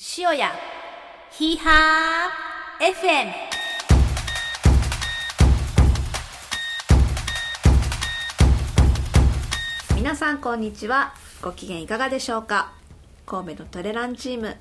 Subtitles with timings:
[0.00, 0.50] 塩屋
[1.30, 3.32] ヒーハー FM
[9.94, 11.12] 皆さんこんにちは。
[11.42, 12.72] ご機嫌いかがでしょうか？
[13.26, 14.56] 神戸のトレランチーム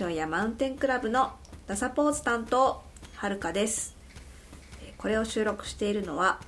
[0.00, 1.32] 塩屋マウンテンクラブの
[1.66, 2.82] ダサポーズ担当
[3.16, 3.94] はるかです。
[4.82, 6.40] えーこれを収録しているのは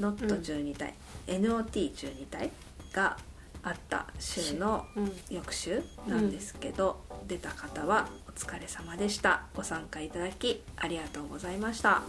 [0.00, 0.94] NOT12 体、
[1.26, 2.50] NOT12 体
[2.94, 3.18] が
[3.62, 5.12] あった週のうん。
[5.28, 9.42] 翌週なんですけど、出た方はお疲れ様でした。
[9.54, 12.02] ご参加いただきありがとうございました。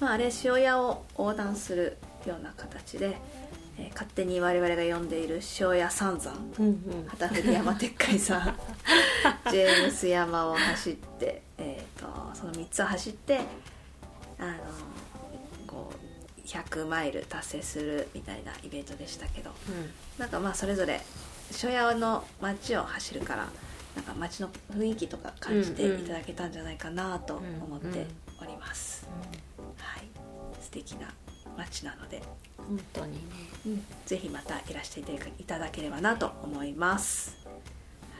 [0.00, 3.16] まああれ塩屋を横断するような形で、
[3.78, 7.06] えー勝手に我々が呼んでいる塩屋三山うんうん。
[7.06, 8.58] 旗振山鉄海さん
[9.50, 13.40] ジェームス山を走って、えー、とその3つを走って
[14.40, 14.54] あの
[15.66, 19.52] こう100マイル達成するみたいなイベントでしたけど
[20.18, 21.00] なんかまあそれぞれ
[21.50, 23.48] 所屋の街を走るから
[23.96, 28.06] なんか街の雰囲気とか感じていただけたんじゃないかなと思って
[28.40, 29.08] おります、
[29.78, 30.08] はい。
[30.62, 31.12] 素敵な
[31.56, 32.22] 街なので、
[32.56, 33.82] 本当にね。
[34.06, 37.36] ぜひまたいらしていただければなと思います。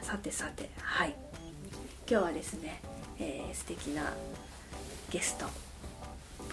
[0.01, 1.15] さてさてはい。
[2.09, 2.81] 今日はですね、
[3.17, 4.13] えー素敵な
[5.09, 5.45] ゲスト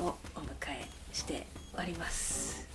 [0.04, 1.46] をお迎えして
[1.76, 2.68] おります。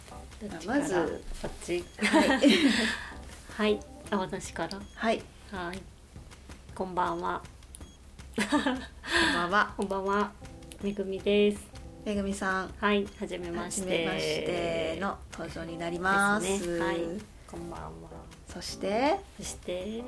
[0.65, 1.85] まずこっち？
[1.97, 2.39] はい。
[3.57, 4.77] はいあ私から？
[4.95, 5.21] はい。
[5.51, 5.81] はい。
[6.75, 7.41] こんばんは。
[8.35, 8.49] こん
[9.33, 9.73] ばんは。
[9.77, 10.31] こんばんは。
[10.83, 11.63] めぐみです。
[12.03, 12.73] めぐみさん。
[12.77, 13.81] はいはじめはまして。
[13.83, 16.43] じめましての登場になります。
[16.43, 16.77] ね。
[16.77, 16.97] はい。
[17.49, 17.89] こんばんは。
[18.53, 19.17] そして？
[19.37, 20.03] そして？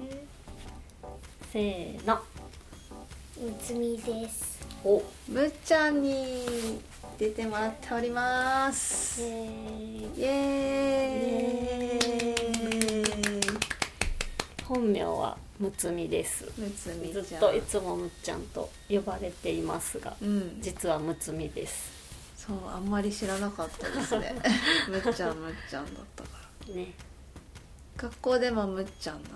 [1.53, 2.19] せーの。
[3.37, 4.59] むつみです。
[4.83, 5.01] お。
[5.29, 6.81] むっちゃんに
[7.17, 9.21] 出てもらっております。
[9.21, 12.33] イイエーイエーイ
[14.65, 16.43] 本名はむつみです。
[16.57, 20.57] むつみずっといつもむっちゃんと呼ばれていますがうん。
[20.59, 21.89] 実はむつみです。
[22.35, 24.35] そうあんまり知らなかったですね。
[24.91, 26.29] むっちゃんむっちゃんだったか
[26.67, 26.75] ら。
[26.75, 26.93] ね。
[27.95, 29.35] 学校でもむっちゃんなの？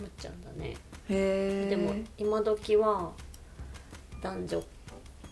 [0.00, 0.76] むっちゃんだね。
[1.08, 3.10] へえでも今時は
[4.22, 4.62] 男女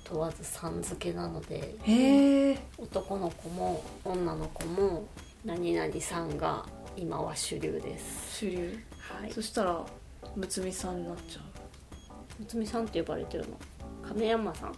[0.03, 1.77] 問わずさん付けなので
[2.79, 5.07] 男の子も女の子も
[5.45, 6.67] 何々さんが
[6.97, 8.39] 今は主流です。
[8.39, 8.79] 主流
[9.09, 9.33] はい。
[9.33, 9.85] そしたら
[10.37, 11.41] むつみさんになっちゃ
[12.39, 13.59] むつみさんって呼ばれてるの？
[14.03, 14.73] 亀山さん？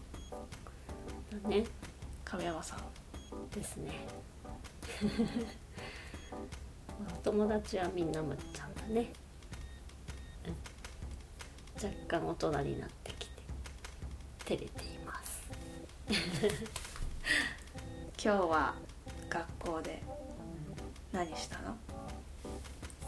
[1.43, 1.59] だね。
[1.59, 1.67] う
[2.25, 2.81] 亀山さん。
[3.55, 3.93] ですね。
[6.99, 9.13] ま あお友達はみんなむっちゃんだね、
[10.47, 10.51] う
[11.83, 13.43] ん、若干大人になってきて
[14.47, 15.43] 照れています。
[18.23, 18.75] 今日は
[19.29, 20.03] 学校で
[21.13, 21.77] 何したの？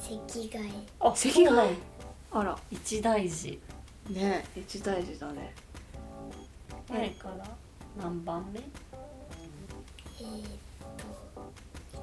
[0.09, 0.71] 席替え。
[1.01, 1.75] あ席替え。
[2.33, 3.61] あら一大事。
[4.09, 4.45] ね。
[4.57, 5.55] え一大事だね。
[6.89, 7.45] 前から？
[8.03, 8.61] 何番目？
[8.61, 10.43] えー、っ
[10.97, 11.53] と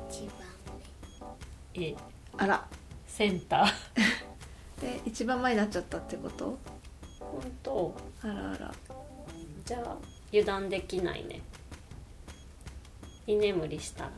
[0.10, 0.36] 一番
[1.74, 1.96] え。
[2.38, 2.68] あら。
[3.08, 3.74] センター。
[4.82, 6.58] で一番前になっちゃったってこと？
[7.20, 7.96] 本当。
[8.22, 8.74] あらあら。
[9.66, 9.98] じゃあ
[10.30, 11.42] 油断できないね。
[13.26, 14.12] 居眠りしたら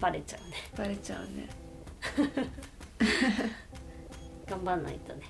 [0.00, 0.56] バレちゃうね。
[0.76, 1.48] バレちゃうね
[4.48, 5.24] 頑張んないとね。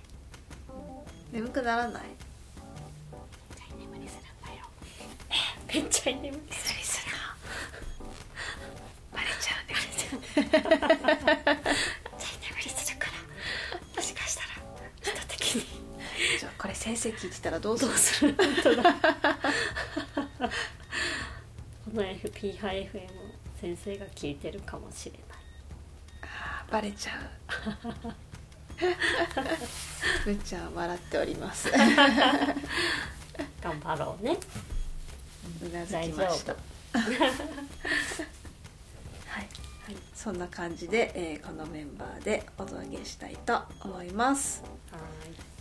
[1.33, 2.03] 眠くならない？
[3.75, 4.61] 居眠りするんだよ。
[5.73, 7.13] めっちゃ居眠りする。
[9.13, 9.75] バレちゃうね。
[9.75, 10.19] めっちゃ居
[10.51, 10.61] 眠
[12.65, 13.13] りするから。
[13.97, 14.49] もしかしたら
[15.03, 15.65] 人的に。
[16.39, 18.35] じゃあこれ先生聞いてたらどうする？
[18.35, 18.43] こ
[21.93, 23.09] の FP ハ FM
[23.61, 25.23] 先生が聞いてるかもしれない。
[26.23, 27.21] あーバレちゃう
[30.27, 31.71] むっちゃん笑っております。
[33.63, 34.37] 頑張ろうね。
[35.63, 36.53] うなずきました。
[36.53, 36.63] はい、
[39.35, 39.49] はい、
[40.15, 44.63] そんな感じで、えーこのメンバーでお届けしたいと思います。
[44.91, 44.99] は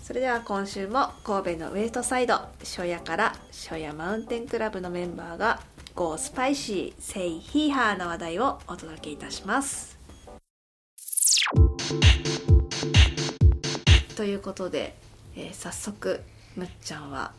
[0.04, 5.62] それでは今週も神戸のウエストサイド初夜から初夜マウンテンクラブのメンバーが
[5.96, 9.93] Go Spicy Say Hee Ha な話題をお届けいたします
[14.34, 14.96] いうことで、
[15.36, 16.22] えー早速
[16.56, 17.34] むっちゃんは、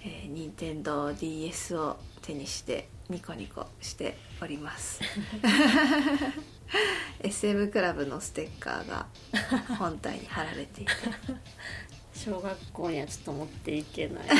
[0.00, 5.00] えー、任天堂 d s を手にしてニコニコしております。
[7.20, 9.06] SM クラブのステッカーが
[9.78, 10.92] 本体に貼られていて。
[10.92, 10.94] い
[12.18, 14.24] 小学校にはちょっと持っていけない。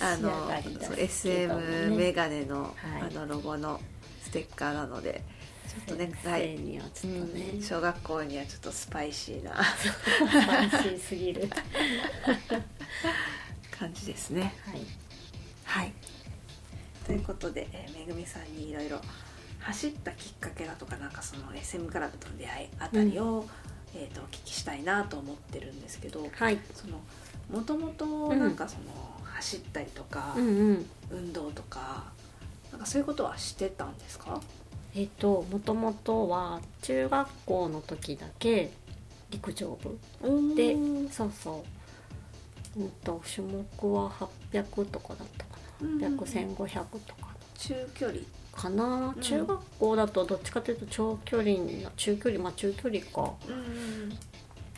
[0.00, 0.62] あのね。
[0.98, 2.72] SM メガネの,、はい。
[3.02, 3.80] あのロゴの
[4.22, 7.62] ステッカーなのでょっとね先生にはちょっとね、うん。
[7.62, 9.62] 小学校にはちょっとスパイシーな。
[9.64, 11.48] スパイシーすぎる。
[13.70, 14.54] 感じですね。
[14.66, 14.80] はい。
[15.64, 15.92] はい。
[17.04, 19.00] ということで、えーめぐみさんにいろいろ
[19.60, 23.46] 走ったきっかけだとかなんかその SM クラブとの出会いあたりを、
[23.94, 26.58] えー、とお聞きしたいなと思ってるんですけどはい。
[26.74, 27.00] その
[27.50, 28.82] もともとなんかその、
[29.24, 30.86] 走ったりとか、うんうん。
[31.10, 32.04] 運動とか
[32.72, 34.40] なんかそういうことはしてたんですか？
[34.96, 38.70] えっ、ともともとは中学校の時だけ
[39.30, 40.54] 陸上部。
[40.54, 41.64] でうんそうそ
[42.76, 44.10] う、うん、と種目は
[44.50, 46.08] 800とかだったかな。
[46.08, 47.28] 800、1500とか。
[47.58, 48.20] 中距離。
[48.52, 49.20] かな、うん。
[49.20, 53.34] 中学校だとどっちかというと長距離な中距離まあ中距離か。
[53.48, 54.18] うん。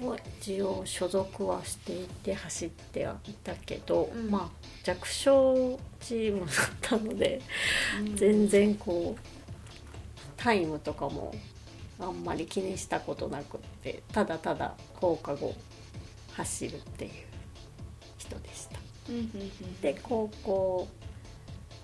[0.01, 4.31] を一応所属はしていて走ってはいたけど、うん。
[4.31, 6.49] まあ弱小チームだっ
[6.81, 7.41] たので
[8.01, 8.17] うん。
[8.17, 9.38] 全然こう
[10.39, 11.35] タイムとかも
[12.01, 15.53] あんまり気にしたことなくってただただ放課後
[16.33, 17.11] 走るっていう
[18.17, 18.79] 人でした。
[19.83, 20.89] で高校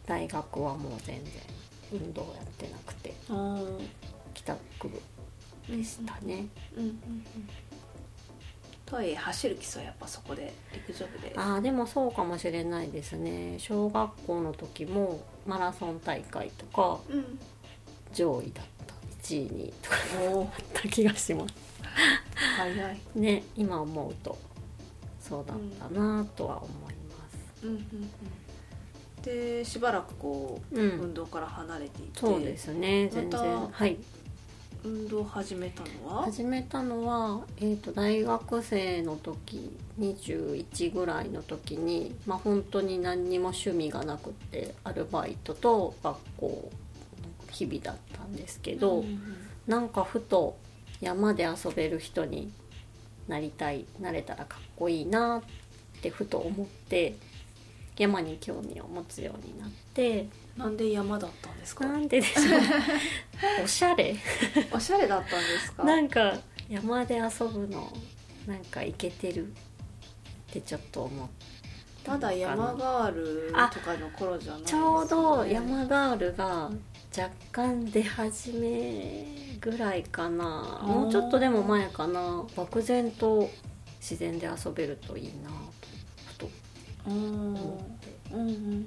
[0.06, 1.32] 大学はもう全然
[1.92, 3.14] 運動やってなくて
[4.34, 5.00] 帰宅部
[5.68, 6.46] でしたね、
[8.84, 11.32] とはいえ走る基礎はやっぱそこで陸上部で。
[11.36, 13.56] ああでもそうかもしれないですね。
[13.58, 17.38] 小学校の時もマラソン大会とかうん
[18.14, 18.94] 上位だった。
[19.22, 21.54] 1位2位とかおおだった気がします。
[22.56, 23.00] 早い。
[23.14, 24.38] ね今思うと
[25.20, 27.28] そうだったなとは思いま
[27.62, 29.22] す、うんうんうん。
[29.22, 31.00] でしばらくこう、うん。
[31.00, 33.40] 運動から離れていてそうですね全然。
[33.40, 33.96] またはい。
[34.84, 36.24] 運動を始めたのは？
[36.24, 46.83] 始めたのは、えー、と大学生の時21ぐらいの時に、まあ、本当に何にも趣味がなくってアルバイトと学校の
[47.54, 49.34] 日々だったんですけど、うん
[49.66, 50.58] なんかふと
[51.00, 52.52] 山で遊べる人に
[53.28, 57.14] なりたいなれたらかっこいいなってふと思って
[57.96, 60.26] 山に興味を持つようになって。
[60.58, 61.86] なんで山だったんですか？
[61.86, 62.60] なんででしょう。
[63.64, 64.14] おしゃれ。
[64.70, 65.82] おしゃれだったんですか？
[65.84, 66.36] なんか
[66.68, 67.90] 山で遊ぶの
[68.46, 69.50] なんかイケてるっ
[70.52, 71.28] てちょっと思っ
[72.04, 76.70] たまだ山ガールとかの頃じゃないですちょうどね山ガールが
[77.16, 79.24] 若干出始め
[79.60, 80.80] ぐらいかな。
[80.82, 80.84] ー。
[80.84, 82.44] もうちょっとでも前かな。
[82.56, 83.48] 漠然と
[84.00, 85.54] 自然で遊べるといいなと
[86.26, 86.50] ふと。
[87.06, 88.08] うん思って。
[88.34, 88.86] うんうん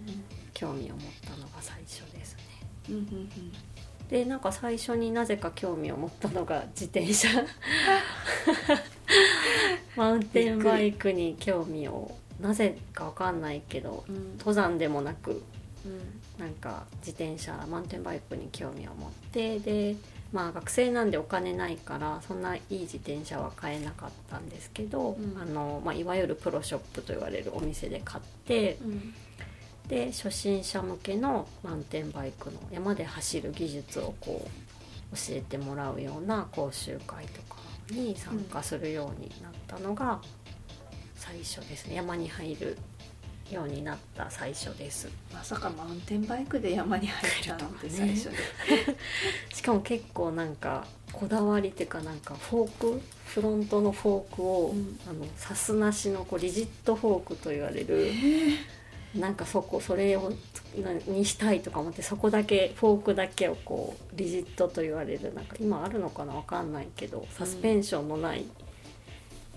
[0.54, 2.42] 興味を持ったのが最初ですね。
[2.90, 3.30] うんうんうん。
[4.10, 7.30] でなんか最初になぜか興味を持ったのが自転車。
[9.96, 12.14] マウンテンバイクに興味を。
[12.42, 14.38] なぜかわかんないけどうん。
[14.38, 15.42] 登山でもなく
[16.38, 16.46] うん。
[16.46, 19.96] なんか自転車マウンテンバイクに興味を持ってで
[20.32, 25.42] まあ学生なんでお金ないからそんないい自転車は買えなかったんですけど、うん。
[25.42, 29.14] あのまあ、いわゆるプロショップと言われるお店で買ってうん。
[29.88, 37.56] で初心者向けのマウンテンバイクの山で走る技術をこう教えてもらうような講習会とか
[37.92, 40.20] に参加するようになったのが
[41.16, 41.96] 最初ですね。
[41.96, 42.78] 山に入る
[43.52, 45.10] ようになった最初です。
[45.34, 47.94] まさかマウンテンバイクで山に入ったなんてね。
[47.94, 48.36] 最初で、
[49.54, 55.00] しかも結構なんかこだわりっていうかなんかフォークフロントのフォークを、うん。
[55.10, 58.12] あのサスなしのこうリジットフォークと言われる
[59.16, 60.32] なんかそこそれを
[60.78, 68.46] なにしたいとか思ってそこだけフォークだけをこうリジットと言われるなんか今あるのかなわかんないけどサスペンションのない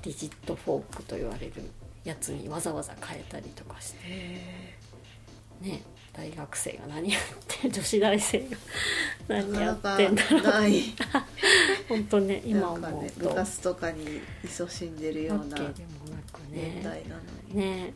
[0.03, 1.53] リジットフォークと言われる
[2.05, 3.99] やつにわざわざ変えたりとかして。
[4.05, 4.75] へ
[5.61, 8.47] ね大学生が何やって女子大生が
[9.29, 10.43] え何やってんだろう。
[10.43, 10.83] なかない。
[11.89, 15.57] 本当ね 今思うと、部活とかに勤しんでるような
[16.51, 17.93] 年代なのに、ね。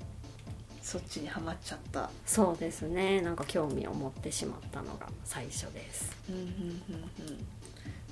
[0.83, 2.11] そっちにはまっちゃった。
[2.27, 3.21] そうですね。
[3.23, 6.13] なんか興味を持ってしまったのが最初です。
[6.29, 6.53] うんうんうんう
[7.33, 7.47] ん。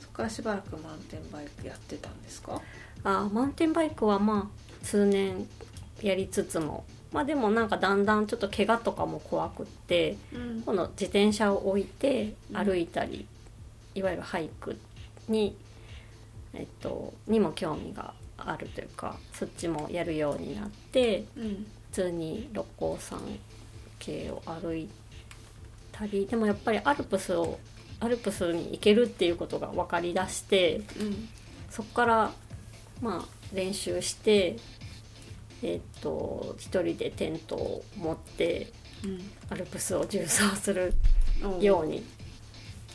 [0.00, 2.60] そこからしばらくマウンテンバイクやってたんですか？
[3.04, 5.46] あマウンテンバイクはまあ数年
[6.02, 6.84] やりつつも。
[7.12, 10.62] まあでもなんかだんだんちょっと怪我とかも怖くってうん。
[10.64, 12.64] 今度自転車を置いてうん。
[12.64, 13.26] 歩いたり、
[13.94, 14.78] いわゆるハイク
[15.28, 15.54] に、
[16.54, 21.66] えっと、にも興味があるというかそっちもやるようになってうん。
[21.92, 23.20] 普通に六甲山
[23.98, 24.88] 系を歩い
[25.92, 27.58] たりでもやっぱりアルプスを
[28.00, 31.28] アルプスに行けるっていうことが分かりだしてうん。
[31.70, 32.32] そこから
[33.02, 34.56] まあ練習して
[35.62, 38.72] えっと一人でテントを持って
[39.50, 40.94] アルプスを縦走する
[41.42, 41.58] う。
[41.58, 42.04] んように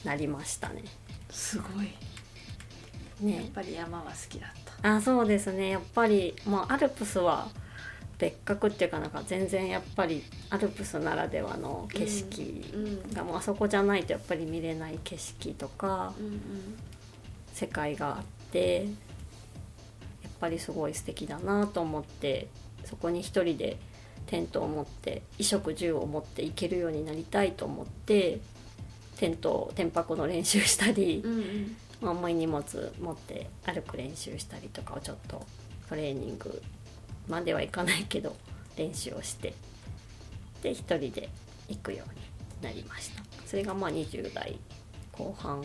[0.03, 0.83] なりましたね。
[1.29, 1.85] すごい。
[1.85, 1.91] や
[3.39, 4.95] っねぱり山は好きだった。
[4.95, 5.69] あそうですね。
[5.69, 7.49] やっぱり、まあ、アルプスは
[8.19, 12.77] 別格っていうかなんか全然やっぱりアルプスならではの景色う
[13.09, 13.13] ん。
[13.13, 16.41] が、もうあそこじゃないとやっぱり見れない景色とかうんうん。
[17.53, 18.85] 世界があって
[20.39, 22.47] ぱりすごい素敵だなと思って
[22.85, 23.77] そこに一人で
[24.27, 28.39] テントを持って衣食住を持って行けるようになりたいと思って
[29.17, 31.75] テント天泊の練習したり、うんうん。
[32.01, 32.63] まあ重い荷物
[32.99, 35.45] 持って歩く練習したりとかをちょっと
[35.89, 36.61] トレーニング
[37.27, 38.35] まではいかないけど
[38.75, 39.53] 練習をして
[40.61, 41.29] で一人で
[41.67, 42.21] 行くように
[42.61, 43.23] なりました。
[43.45, 44.59] それがまあ20代
[45.13, 45.63] 後半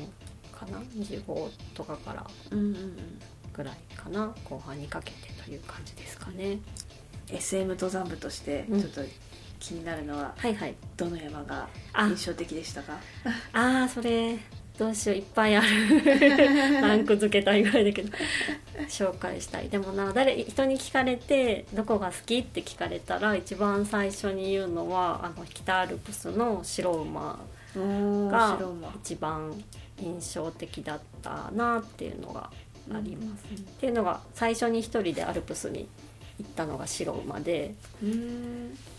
[0.53, 2.31] かな？25とかから
[3.53, 6.59] ぐらいかな後半にかけてという感じですかね。
[7.31, 8.81] SM 登山部としてうん。
[8.81, 9.01] ちょっと
[9.61, 10.75] 気になるのは、はいはい。
[10.97, 12.09] どの山があ。
[12.09, 12.99] 印象的でしたか？
[13.53, 14.39] ああそれ
[14.79, 15.69] どうしよういっぱいある。
[16.81, 18.11] ランク付けたいぐらいだけど。
[18.89, 19.69] 紹介したい。
[19.69, 27.39] でもな誰人に聞かれて「どこが好き?」って聞かれたら一番最初に言うのはあの北アルプスの白馬
[27.77, 28.59] おが
[29.03, 29.63] 一番
[30.01, 32.51] 印象的だったなっていうのが
[32.91, 35.89] あります、っていうのが最初に一人でアルプスに
[36.39, 37.75] 行ったのが白馬で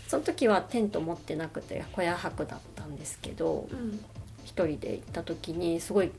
[0.08, 4.00] その時はテント持ってなくて小屋泊だったんですけどうん
[4.44, 6.10] 一人で行った時にすごい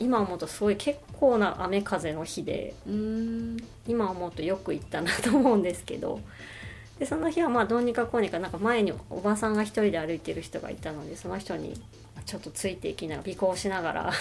[0.00, 6.20] 今思うとすごい結構な雨風の日でうん今思うとよく行ったなと思うんですけど
[6.98, 11.80] でその日はまあどうにかこうにかなんか前におばさんが一人で歩いてる人がいたのでその人に
[12.26, 14.12] ちょっとついていきながら尾行しながら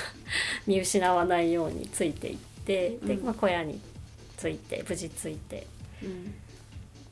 [0.68, 2.38] 見失わないようについていっ
[2.68, 3.26] てで、うん。
[3.26, 3.80] まあ、小屋に
[4.38, 5.66] 着いて無事着いて。
[6.04, 6.36] うん。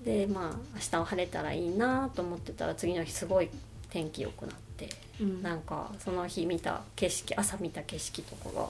[0.04, 3.50] でまあ明日は晴れたらいいなと思ってたら次の日すごい
[3.90, 4.90] 天気良くなって。
[5.20, 5.42] うん。
[5.42, 8.68] なんかその日見た景色朝見た景色とかが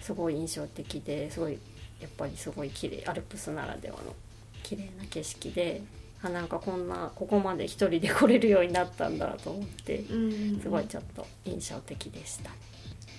[0.00, 1.58] すごい印象的ですごい
[2.00, 4.14] やっぱりすごい綺麗アルプスならではの
[4.62, 5.82] 綺麗な景色で
[6.22, 10.16] あなんかこんなここまで一人で来れるようになったんだと思ってう
[10.56, 10.60] ん。
[10.60, 12.50] すごいちょっと印象的でした。
[12.50, 12.71] ね。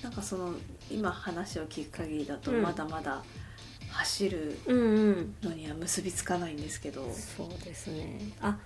[0.04, 0.54] なんかその
[0.92, 2.62] 今話を聞く限りだとうん。
[2.62, 3.24] まだまだ
[3.90, 5.36] 走るうんうん。
[5.42, 8.20] のには結びつかないんですけど、そうですね。
[8.42, 8.58] あ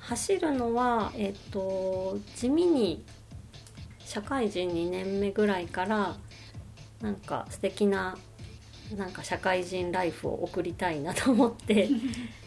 [0.00, 3.04] 走るのはえっ、と地味に
[4.00, 6.16] 社会人2年目ぐらいから
[7.00, 8.16] なんか素敵な
[8.96, 11.88] なんか社会人ライフを送りたいなと思って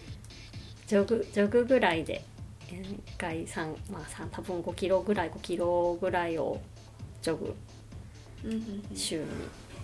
[0.87, 2.23] ジョグジョグぐらいで
[2.69, 6.61] えー1回3まあ3多分5キロぐらい5キロぐらいを
[7.21, 7.55] ジョグうんうん
[8.95, 9.25] 週に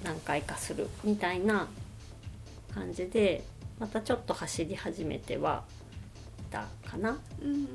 [0.04, 1.68] 何回かするみたいな
[2.74, 3.44] 感じで
[3.80, 5.64] またちょっと走り始めては
[6.40, 7.18] いたかな。
[7.42, 7.68] うんうんうん。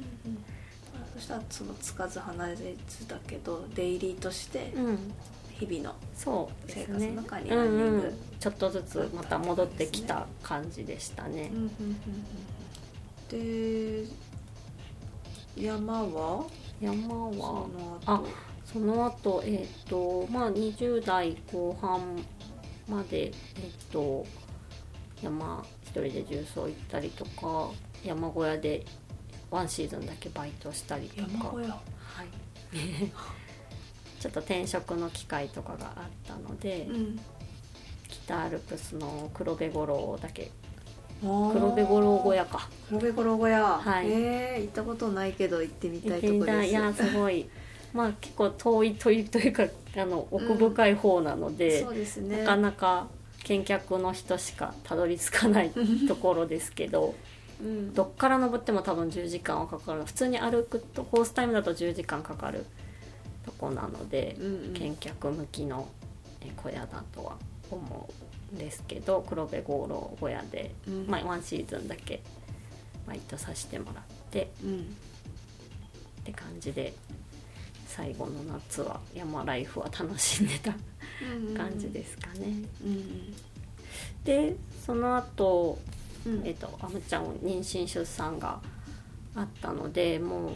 [0.94, 4.98] あそしたらそのつかず離れずだけどデイリーとしてうん、
[5.50, 5.94] 日々の
[6.66, 7.82] 生活ねの中にうランニング。
[7.82, 11.50] んうん、ちょっとずつまた戻ってきた感じでしたね。
[13.28, 14.04] で
[15.56, 16.44] 山は？
[16.80, 18.26] 山そはのあ後
[18.72, 22.00] その後えっ、とまあ20代後半
[22.88, 23.32] までえっ、
[23.92, 24.26] と
[25.22, 27.70] 山一人で重曹行ったりとか
[28.04, 28.84] 山小屋で
[29.50, 31.28] ワンシーズンだけバイトしたりとか。
[31.32, 31.68] 山小屋。
[31.68, 31.80] はい。
[34.20, 37.20] ちょっと転職の機会とかがあったので、うん。
[38.08, 40.50] 北アルプスの黒部五郎だけ。
[41.20, 42.68] 黒黒部五郎小屋か。
[42.88, 43.62] 黒部五郎小屋。
[43.62, 44.10] はい。
[44.10, 46.66] えー行ったことないけど行ってみたいとこです。
[46.66, 46.70] い。
[46.70, 47.48] いやすごい
[47.92, 49.64] まあ結構遠いというか
[49.96, 52.38] あの奥深い方なので、そうですね。
[52.38, 53.08] なかなか
[53.44, 55.72] 見客の人しかたどり着かない
[56.06, 57.14] ところですけど
[57.60, 57.94] うん。
[57.94, 60.04] どっから登っても多分10時間はかかる。
[60.04, 62.64] 普通に歩くとコースタイムだと10時間かかる
[63.44, 64.72] とこなので、うんうん。
[64.72, 65.88] 見客向きの
[66.42, 67.36] え小屋だとは
[67.70, 68.10] 思
[68.52, 71.06] うんですけど黒部五郎小屋で、うん。
[71.08, 72.22] まあ、ワンシーズンだけ
[73.06, 74.80] バイトさせてもらってうん。
[74.80, 76.92] って感じで
[77.96, 80.72] 最後の夏は山ライフは楽しんでた
[81.56, 82.46] 感じですかね。
[82.84, 83.34] うん
[84.24, 84.54] で
[84.86, 85.78] その後
[86.24, 86.42] うん。
[86.46, 88.60] えっとあむちゃんを妊娠出産が
[89.34, 90.52] あったのでもう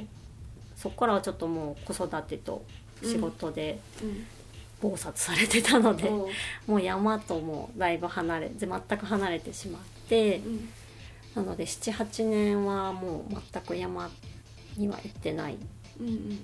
[0.76, 2.64] そこからはちょっともう子育てと
[3.02, 4.26] 仕事でうん。
[4.82, 6.28] 忙殺されてたので、も
[6.68, 10.68] う山ともだいぶ離れ全く離れてしまってうん。
[11.34, 14.10] なので78年はもう全く山
[14.76, 15.56] には行ってない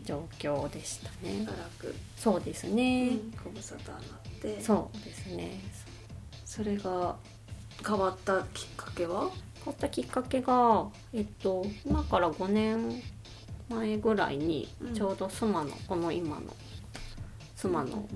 [0.04, 1.40] 状況でしたね。
[1.40, 1.94] しばらく。
[2.16, 3.30] そうですうね、ん。
[3.44, 5.60] ご無沙汰になってそうですね。
[6.44, 7.16] それが
[7.86, 9.30] 変わったきっかけは？
[9.56, 13.02] 変わったきっかけがえっと今から5年
[13.68, 14.94] 前ぐらいにうん。
[14.94, 16.54] ちょうどスマのこの今の
[17.56, 18.08] スマの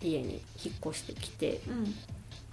[0.00, 1.94] 家に引っ越してきてうん。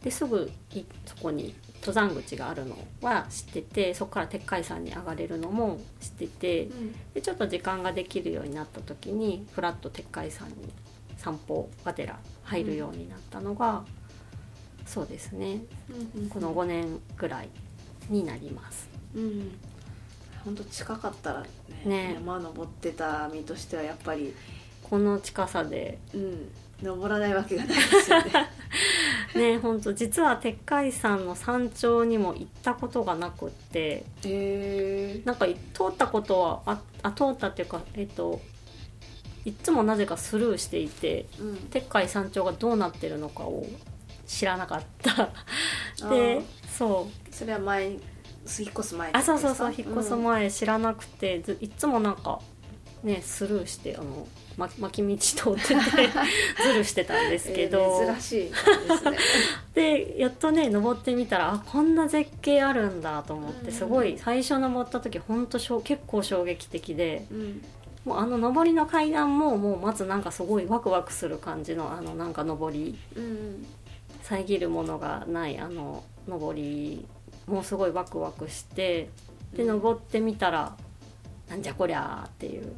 [0.03, 6.67] ですぐいそこに登山口があるのは知っててそこから鉄海山に上がれるのも知ってて
[7.13, 10.55] でちょっと時間ができるようになった時にふらっと鉄海山に
[11.19, 13.83] 散歩がてら入るようになったのが、
[14.85, 15.61] そうですね。
[16.15, 17.49] うんこの5年ぐらい
[18.09, 18.89] になります。
[19.13, 19.51] うん。
[20.45, 21.47] 本当近かったらね
[21.85, 22.13] ね。
[22.15, 24.33] 山登ってた身としてはやっぱり。
[24.81, 25.99] この近さで。
[26.13, 26.49] うん。
[26.81, 28.31] 登らないわけがないですよね
[29.35, 33.79] ね本当実は鉄海山の山頂にも行ったことがなくって。
[33.79, 35.53] へえなんか通
[35.89, 38.41] ったことはああ通ったっていうかえっと
[39.45, 41.55] いっつもなぜかスルーしていてうん。
[41.69, 43.65] 鉄海山頂がどうなってるのかを
[44.27, 45.23] 知らなかった。
[46.03, 46.43] あでー。
[46.67, 47.33] そう。
[47.33, 47.99] それは前に
[48.57, 52.39] 引っ越す前あそうそうそう引っ越すうん前知らなくて、ずいっつもなんか
[53.03, 54.27] ねスルーしてあの
[54.59, 55.75] ま巻き道通ってて
[56.63, 58.55] ズルしてたんですけど、えー珍しいで
[58.97, 59.17] すね。
[59.73, 63.65] でやっとね登ってみたらあこんな絶景あるんだと思っうん。
[63.65, 67.61] てすごい最初登った時ほんとしょ結構衝撃的でうん。
[68.05, 72.97] もうあの登りの階段ももうまずなんかすごいワクワクする感じのあのなんか登り。
[73.15, 73.65] うん。
[74.23, 77.05] 遮るものがないあの登り
[77.47, 79.09] もうすごいワクワクして
[79.55, 80.75] で登ってみたら
[81.49, 82.71] なんじゃこりゃーっていう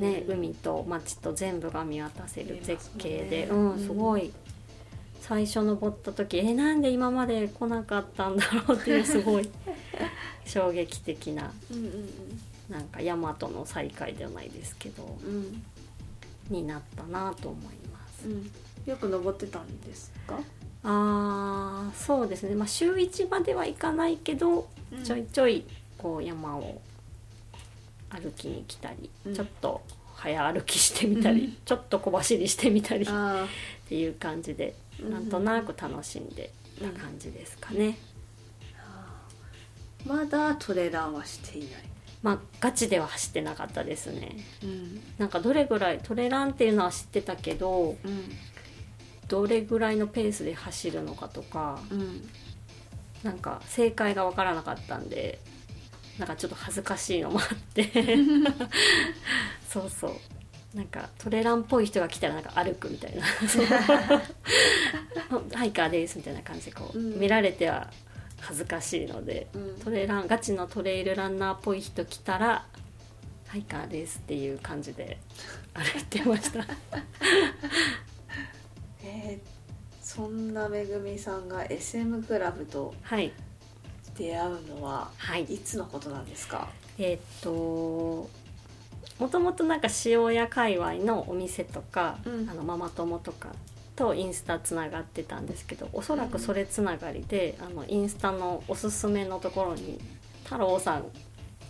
[0.00, 0.34] ね、うん。
[0.38, 3.48] 海と街と全部が見渡せる絶景で、ね。
[3.50, 4.32] うん、すごい。
[5.20, 9.48] 最初登った時えなんで今まで来なかったんだろうっていう すごい。
[10.44, 12.08] 衝撃的なうんうん
[12.68, 15.62] なんか山との再会ではないですけどうんうん
[16.50, 18.28] になったなと思います。
[18.28, 18.50] うん。
[18.84, 20.38] よく登ってたんですか？
[20.82, 24.68] あーそうですね、まあ、週1まではいかないけど、
[25.02, 25.64] ちょいちょい
[25.96, 26.82] こう山を
[28.14, 29.34] 歩きに来たり、うん。
[29.34, 29.82] ちょっと
[30.14, 31.56] 早歩きしてみたり、うん。
[31.64, 33.46] ちょっと小走りしてみたりっあ
[33.88, 35.12] ていう感じで、うん。
[35.12, 37.98] なんとなく楽しんでた感じですかね。
[40.06, 40.08] ー。
[40.08, 41.82] まだトレランはしていない。
[42.22, 44.36] まあガチでは走ってなかったですね。
[44.62, 45.00] うん。
[45.18, 48.30] なんかどれぐらいトレランっていうのは知ってたけどうん。
[49.28, 52.28] どれぐらいのペースで走るのかとかうん。
[53.22, 55.38] なんか正解が分からなかったんで
[56.18, 57.90] なんかちょっと恥ずかしいのもあって。
[59.68, 60.12] そうそう。
[60.76, 63.22] なんかトレランっぽい人が来たらなんか歩くみたいな。
[65.54, 67.20] ハイカーですみたいな感じでこう、うん。
[67.20, 67.90] 見られては
[68.40, 69.78] 恥ずかしいのでうん。
[69.80, 72.66] トレランガチのトレイルランナーっぽい人来たら
[73.46, 75.18] ハイカーですっていう感じで
[75.74, 76.64] 歩いてました。
[79.02, 79.54] えー
[80.04, 83.32] そんなめぐみさんが SM クラブとはい
[84.16, 85.44] 出会うのははい。
[85.44, 86.68] いつのことなんですか？
[86.98, 88.28] えーっと
[89.18, 92.48] もともとなんか塩屋界隈のお店とか、うん。
[92.50, 93.48] あのママ友とか
[93.96, 100.00] とインスタつながってたんですけどおそらくそれつながりで、あのインスタのおすすめのところに
[100.44, 101.04] 太郎さん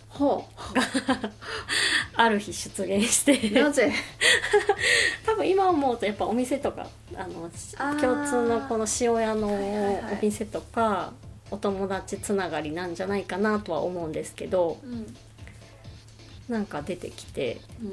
[0.09, 0.45] ほ
[2.15, 3.91] ある日出現してうなぜ？
[5.25, 7.49] 多分今思うとやっぱお店とかあの
[7.99, 11.11] 共通のこの塩屋のお店とか、
[11.55, 15.15] お友達つながりなんじゃないかなとは思うんですけどうん
[16.49, 17.91] なんか出てきてうん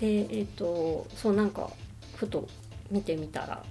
[0.00, 1.70] でえっ、とそうなんか
[2.16, 2.48] ふと
[2.90, 3.64] 見てみたら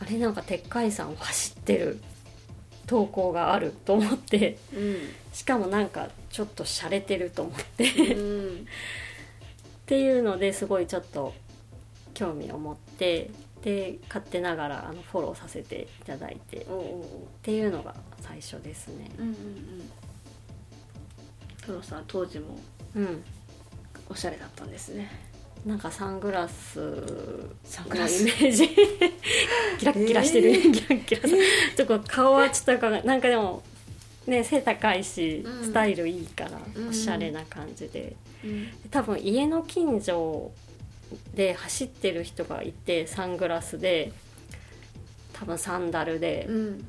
[0.00, 2.00] あれなんか鉄海山を走ってる
[2.86, 4.58] 投稿があると思って
[5.32, 8.66] しかもなんかちょっと洒落てると思ってっうん。
[9.86, 11.32] ていうのですごいちょっと
[12.12, 13.30] 興味を持って
[13.64, 16.64] で勝手ながらあのフォローさせていただいてっ
[17.40, 19.10] ていうのが最初ですね。
[19.18, 19.36] うんうんうん。
[21.56, 22.58] 太郎さん当時も
[22.94, 23.24] うん。
[24.10, 25.10] おしゃれだったんですね。
[25.64, 27.04] なんかサングラスのイメ
[27.64, 28.24] サングラス。
[28.26, 28.68] ージ。
[29.80, 30.72] キラッキラしてる、えー。
[30.72, 33.62] キラッキラちょっと顔はちょっとなんかでも
[34.26, 35.64] ね背高いしうん。
[35.64, 36.88] スタイルいいから、うん。
[36.90, 38.14] おしゃれな感じで。
[38.44, 38.68] うん。
[38.90, 40.52] 多分家の近所
[41.34, 44.12] で走ってる人がいてサングラスで
[45.32, 46.86] 多分サンダルでうん。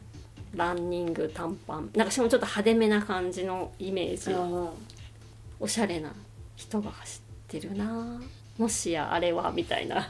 [0.56, 1.90] ランニング短パン。
[1.96, 4.34] なんかしかもちょっと派手めな感じのイメージ。
[4.34, 4.72] あ
[5.60, 6.12] おしゃれな
[6.56, 8.22] 人が走ってるな。
[8.58, 10.08] もしやあれはみたいな。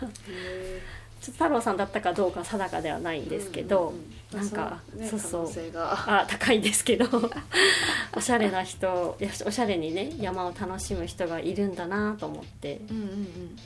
[1.22, 3.90] ちょっと太郎さんだったかどうか定かではないんーですけど、
[4.34, 4.46] うんうんうん。
[4.46, 5.42] なんかねそうそう。
[5.44, 6.22] 可能性が。
[6.22, 7.08] あ高いですけど。
[8.16, 12.82] おしゃれな人おしゃれにね山を楽しむ人がいるんだなと思って。
[12.90, 13.58] うんうん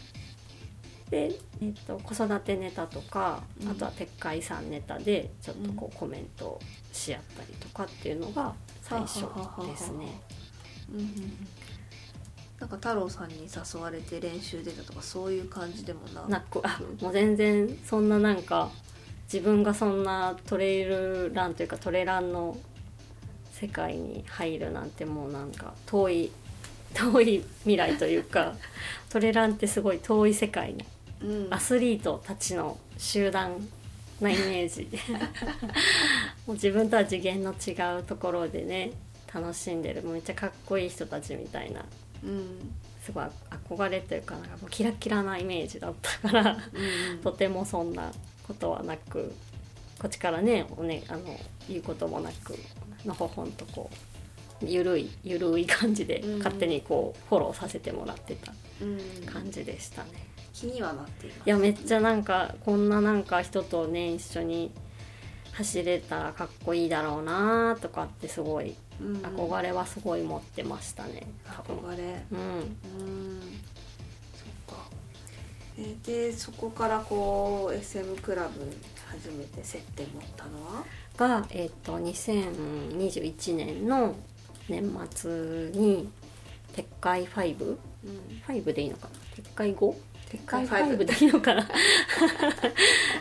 [1.10, 3.70] で、えっと子育てネタとかうん。
[3.70, 6.60] あとは鉄海山ネタでちょっとこうコメントを
[6.92, 9.22] し合ったりとかっていうのが最初
[9.66, 10.22] ですね。
[10.94, 11.48] うん
[12.60, 18.70] なんか太郎さんに誘われて練習出たとかそういう感じでもななくあもう全然そんななんか
[19.32, 22.58] 自分がそんなトレイルランというかトレランの
[23.54, 26.32] 世界に入るなんてもうなんか遠い
[26.94, 28.56] 遠い未来というか
[29.10, 30.80] トレランってすごい遠い世界の
[31.24, 31.48] うん。
[31.50, 33.56] アスリートたちの集団
[34.22, 34.88] なイメージ。
[36.46, 38.92] もう自分とは次元の違うところでね
[39.34, 40.04] 楽しんでる。
[40.04, 41.86] めっちゃかっこいい人たちみたいな。
[42.24, 42.72] うん。
[43.04, 43.26] すごい
[43.68, 46.58] 憧れというかなんかもうキラキラなイメージだったから
[47.12, 48.12] うんとてもそんな
[48.46, 49.34] ことはなく
[49.98, 52.56] こっちからねおねあの言うこともなく
[53.06, 53.90] のほほんとこ
[54.62, 56.38] うゆるいゆるい感じでうん。
[56.40, 59.26] 勝手にこうフォローさせてもらってたうん。
[59.26, 60.10] 感じでしたね。
[60.60, 61.42] 気にはなっています。
[61.46, 64.72] いやめっちゃなんかこんななんか人とね一緒に
[65.54, 69.18] 走れたらかっこいいだろうなとかってすごいうん。
[69.18, 72.24] 憧れはすごい持ってましたね憧れ。
[72.32, 72.40] うん。
[72.40, 73.42] うん。
[74.68, 74.84] そっか。
[75.78, 78.72] えーでそこからこう SM クラブに
[79.08, 80.84] 初めて接点持ったのは？
[81.18, 84.16] が、えっと2021年の
[84.68, 86.10] 年末に
[86.76, 88.42] 「撤回5」うん。
[88.48, 89.44] 5でいいのかな？
[89.44, 89.96] 撤回 5?
[90.32, 91.68] 撤回撤回5 5でいいのかな。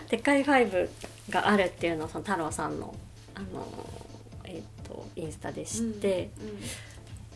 [0.08, 0.88] 撤回5
[1.30, 2.94] があるっていうのをその太郎さんの
[3.34, 3.66] あの
[4.44, 6.30] えっ、とインスタで知って、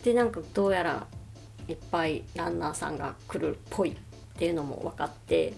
[0.03, 1.07] でなんかどうやら
[1.67, 3.95] いっぱいランナーさんが来るっぽいっ
[4.37, 5.53] ていうのも分かって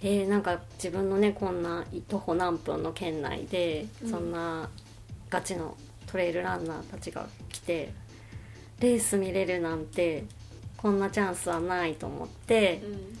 [0.00, 4.10] えー、なんか自分のねこんな徒歩何分の圏内で、うん。
[4.10, 4.68] そんな
[5.28, 7.92] ガチのトレイルランナーたちが来て
[8.80, 10.24] レース見れるなんて
[10.78, 13.18] こんなチャンスはないと思ってう、ん。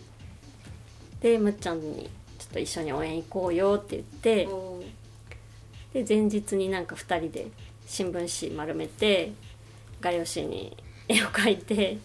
[1.20, 4.48] でむっちゃんにちょっと一緒に応援行こうよって言って、
[5.92, 7.48] で前日になんか2人で
[7.86, 9.32] 新聞紙丸めて
[10.00, 10.76] 画用紙に
[11.08, 11.98] 絵を描いて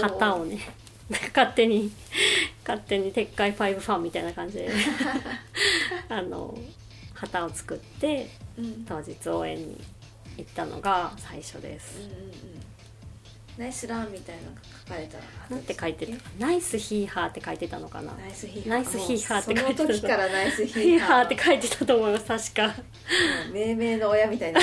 [0.00, 0.60] 旗をね
[1.34, 1.90] 勝手に
[2.64, 4.70] 勝手に撤回5ファンみたいな感じで
[6.08, 6.56] あの
[7.14, 8.64] 旗を作ってうん。
[8.64, 9.80] うん当日応援に
[10.36, 11.98] 行ったのが最初です。
[11.98, 12.71] うんうん
[13.58, 18.12] ナイスランみたいなのが書かれたらなんて書いてたナイスヒーハーって書いてたのかな？
[18.14, 18.70] ナイスヒーハー。
[18.70, 20.96] ナイスヒーハーって書いてたその時からナイスヒヒー。
[20.96, 22.82] ーハーって書いてたと思います確か。
[23.52, 24.60] 命名の親みたいにな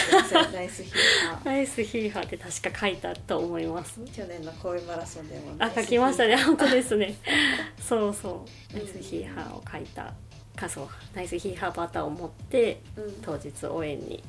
[0.52, 1.46] ナイスヒーハー。
[1.46, 4.00] ナイスヒーハーって確か書いたと思います。
[4.12, 6.36] 去年の神戸マラソンでもあ書きましたね。
[6.38, 7.14] 本当ですね。
[7.80, 8.74] そうそう。
[8.74, 10.14] ナイうんスヒーハーを書いた。
[10.56, 10.88] かそう。
[11.14, 12.82] ナイスヒーハーバターを持って
[13.22, 14.24] 当日応援に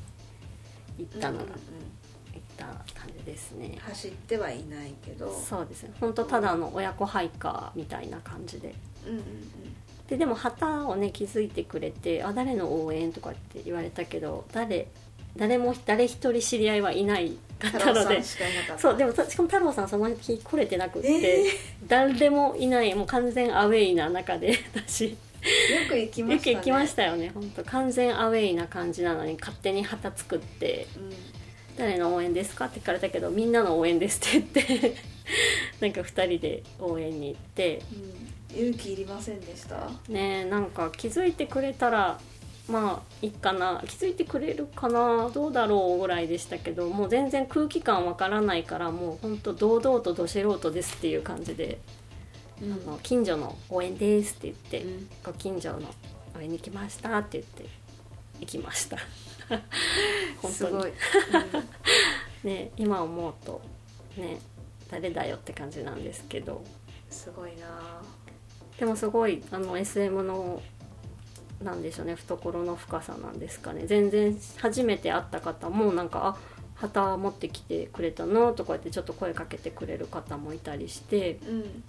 [0.99, 2.65] 行ったのが、行った
[3.21, 3.77] ですね。
[3.81, 5.33] 走ってはいないけど。
[5.33, 5.93] そうですね。
[5.99, 8.73] 本当ただの親子ハイカーみたいな感じで。
[9.07, 9.23] うんうん
[10.11, 14.87] ででも旗をね気づいてくれて「あ誰の応援?」とかって言われたけど誰
[15.37, 18.21] 誰も誰一人知り合いはいないかうんったので。
[18.77, 21.45] そうでもたしかも太郎さんその日来れてなくって、え
[21.87, 25.11] 誰もいないもう完全アウェイな中で 私。
[25.11, 25.15] よ
[25.89, 26.55] く行きまよくしたね。
[26.57, 27.31] 行きましたよね。
[27.33, 31.13] 本当完全アウェイな感じなのに勝手に旗作ってうん
[31.81, 34.95] 「誰の応援ですか?」って聞かれたけど「みんなの応援です」って言って
[35.81, 37.81] なんか2人で応援に行って。
[37.93, 38.31] うん。
[38.53, 39.89] 勇気いりませんでした？
[40.09, 42.19] ねなんか気づいてくれたら
[42.67, 43.81] まあいいかな。
[43.87, 45.29] 気づいてくれるかな？
[45.33, 51.79] どうだろうぐらいでしたけどもう全然空気感わからないからもうほんと堂々とど素人ですっていう感じで、
[52.61, 52.73] うん。
[52.73, 55.87] あの近所の応援ですって言って、うんご近所の
[56.37, 57.65] 応援に来ましたって言って
[58.41, 58.97] 行きました
[60.49, 60.91] すごい、
[62.43, 63.61] ね今思うと
[64.17, 64.39] ね
[64.89, 66.63] 誰だよって感じなんですけど。
[67.09, 68.01] すごいな。
[68.79, 70.61] でもすごいあの SM の
[71.61, 73.85] なんでしょうね懐の深さなんですかね。
[73.85, 76.37] 全然初めて会った方もなんか「あ
[76.75, 81.39] 旗持ってきてくれたの?」とか言ってちょっと声かけてくれる方もいたりして。
[81.47, 81.83] うん。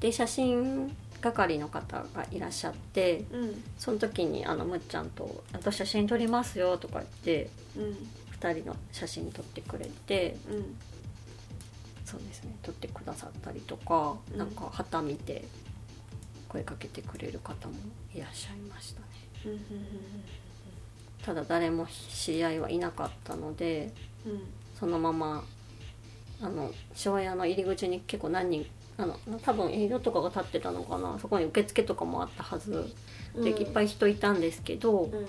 [0.00, 3.64] で写真係の方がいらっしゃってうん。
[3.78, 8.08] その時にあのむっちゃんと「あと写真撮りますよ」とか言ってうん。
[8.40, 10.76] 2人の写真撮ってくれてうん。
[12.04, 14.38] そうですね撮ってくださったりとか、うん。
[14.38, 15.44] なんか旗見て
[16.48, 17.74] 声かけてくれる方も
[18.14, 19.06] いらっしゃいましたね。
[19.44, 19.52] うん。
[19.52, 19.60] うん。
[21.22, 23.92] ただ誰も知り合いはいなかったので
[24.26, 24.42] うん。
[24.78, 25.44] そのまま
[26.42, 28.66] あの庄屋の入り口に結構何人
[29.00, 31.18] あの多分営業とかが立ってたのかな。
[31.18, 32.92] そこに受付とかもあったはず。
[33.34, 33.44] うん。
[33.44, 35.26] でいっぱい人いたんですけど、うん。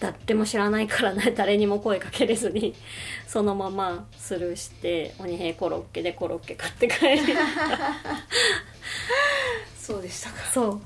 [0.00, 1.32] 誰も知らないからね。
[1.36, 2.74] 誰にも声かけれずに
[3.26, 7.20] そのままスルーして鬼平コロッケでコロッケ買って帰り。
[9.78, 10.36] そうでしたか。
[10.52, 10.80] そう。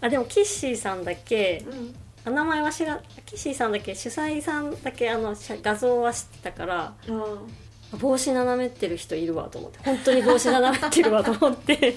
[0.00, 1.94] あでもキッシーさんだけうん。
[2.24, 9.78] あ名前は知らキッシーさんだけ主催さんだけあの写画像は知ってたからうん帽子斜めってる人いるわと思って。
[9.80, 11.96] 本当に帽子斜めってるわと思って。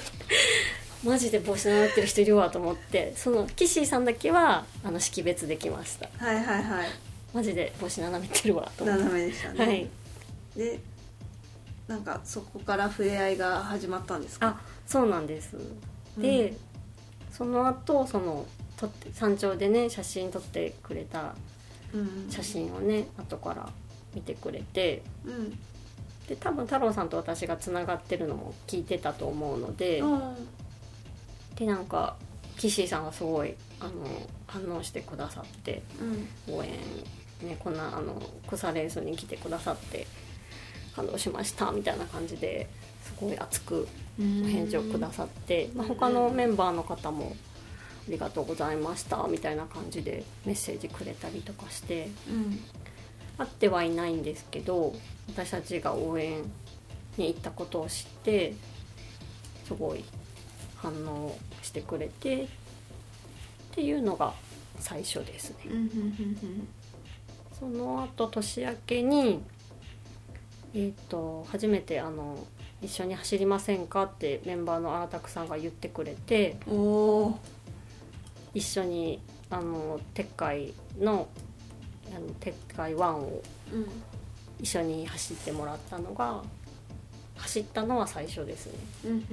[1.04, 3.14] マジで帽子斜めってる人いるわと思って。
[3.16, 6.10] そのキシーさんだけはあの識別できました。
[6.18, 6.88] はいはいはい。
[7.34, 9.04] マジで帽子斜めってるわと思って。
[9.04, 9.90] 斜めでしたね、はい。
[10.56, 10.80] で
[11.88, 14.48] なんかそこから触れ合いが始まったんですか？
[14.48, 15.58] あそうなんです。
[16.18, 16.58] で、うん。
[17.32, 18.46] その後その
[18.78, 21.36] 撮って山頂でね写真撮ってくれた
[21.94, 22.28] うん。
[22.32, 23.70] 写真をね後から
[24.16, 25.04] 見てくれて。
[25.26, 25.60] うん
[26.28, 30.36] で多分太郎さんと私がつながってるのも聞いてたと思うので、うん。
[31.56, 32.16] でなんか
[32.58, 33.92] 岸井さんがすごいあの
[34.48, 35.82] 反応してくださって
[36.48, 36.56] うん。
[36.56, 36.72] 応援
[37.42, 40.08] ねこんなあの草レースに来てくださって
[40.96, 42.68] 感動しましたみたいな感じで
[43.02, 43.88] すごい熱く
[44.20, 47.36] お返事をくださって、まあ、他のメンバーの方も
[48.08, 52.60] 「ありがとうございました」みたいな感じでメッセージくれたりとかしてうん。
[53.38, 54.94] 会ってはいないんですけど
[55.30, 56.42] 私たちが応援
[57.18, 58.54] に行ったことを知って
[59.66, 60.04] すごい
[60.76, 62.48] 反応してくれてっ
[63.72, 64.34] ていうのが
[64.80, 65.58] 最初ですね。
[67.60, 69.42] その後年明けに
[70.76, 72.36] えー、と初めてあの
[72.82, 76.58] 「一緒に走りませんか?」ってメンバーの荒拓さんが言ってくれて
[78.56, 79.20] 一緒に
[79.52, 81.28] あの鉄海の
[82.16, 83.88] あの鉄海ワンをうん
[84.64, 86.42] 一緒に走ってもらったのが
[87.36, 88.74] 走ったのは最初ですね。
[89.06, 89.26] うんうん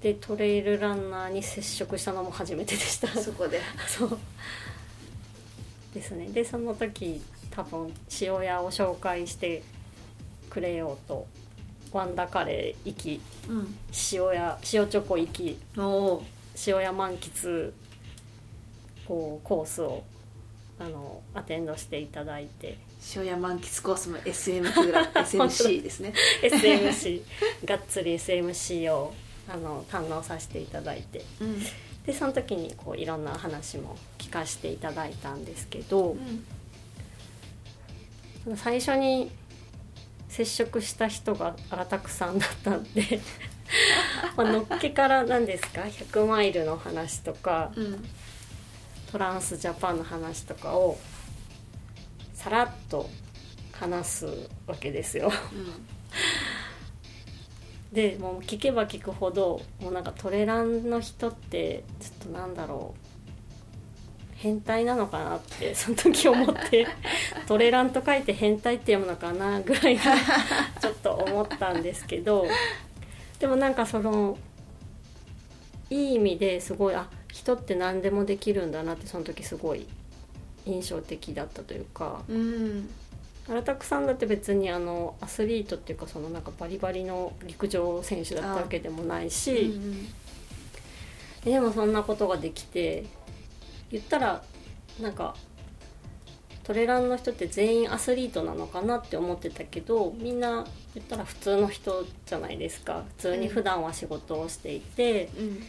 [0.00, 3.12] でトレイルランナーに接触したのも初めてでした。
[3.12, 3.60] うんそこで。
[3.86, 4.18] そう。
[5.92, 6.28] ですね。
[6.28, 9.62] でその時多分塩屋を紹介して
[10.48, 11.26] くれようと
[11.92, 13.74] ワンダカレー行きうん。
[14.12, 17.72] 塩屋塩チョコ行き塩屋満喫
[19.06, 20.04] こうコースを
[20.78, 22.78] あのアテンドしていただいて
[23.16, 26.12] 塩屋満喫コースも SM クラ SMC ですね。
[26.42, 27.22] SMC
[27.64, 29.14] がっつり SMC を
[29.48, 31.24] あの堪能させていただいて。
[31.40, 31.58] うん。
[32.04, 36.16] でその時にこういろんな話も聞かせていただいたんですけど、
[38.44, 39.30] その最初に
[40.28, 43.20] 接触した人が荒拓さんだったんで
[44.36, 48.04] まあのっけから何ですか？100マイルの話とかうん。
[49.10, 50.98] トランスジャパンの話とかを
[52.38, 53.10] さらっと
[53.72, 54.26] 話す
[54.68, 55.32] わけですよ。
[57.92, 63.08] でもう聞けば聞くほどもうなんかトレランの人ってちょっとなんだろう
[64.36, 66.86] 変態なのかなってその時思って
[67.48, 72.46] トレランと書いて変態って読むのかなぐらいちょっと思ったんですけど
[73.40, 74.38] でもなんかその
[75.90, 79.88] いい意味ですごいあ人って何でもできるんだなってその時すごい
[80.68, 82.36] 印象的だったというかうん。
[82.36, 82.90] うん
[83.50, 89.80] 荒拓さんだって別にあのアスリートっていうかそのなんかバリバリの陸上選手だったわけでもないし、
[91.44, 93.06] でもそんなことができて
[93.90, 94.42] 言ったら
[95.00, 95.34] なんか
[96.62, 103.04] トレランの人って全員アスリートなのかなって思ってたけどみんな言ったら普通の人じゃないですか。
[103.16, 105.62] 普通に普段は仕事をしていて、うん。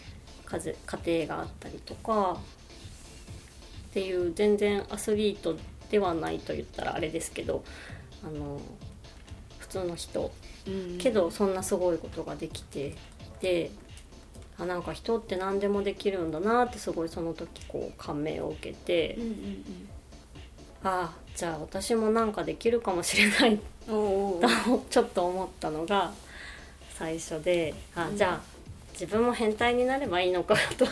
[0.52, 2.40] 家庭があったりとか
[3.90, 5.58] っていう全然アスリート
[5.90, 7.64] ではないと言ったらあれですけど
[8.24, 8.62] あの
[9.58, 10.32] 普通の人。
[10.68, 10.98] うん。
[10.98, 12.94] けどそんなすごいことができて
[13.42, 13.72] で
[14.60, 19.36] あなんか人って何でもできるんだなってすごいその時こう感銘を受けて、うんうん
[20.82, 23.60] ああじゃあ私もなんかできるかもしれない。
[23.86, 24.40] と
[24.90, 26.14] ちょっと思ったのが
[26.94, 28.18] 最初であうん。
[28.18, 28.42] じゃあ
[28.94, 30.86] 自分も変態になればいいのかと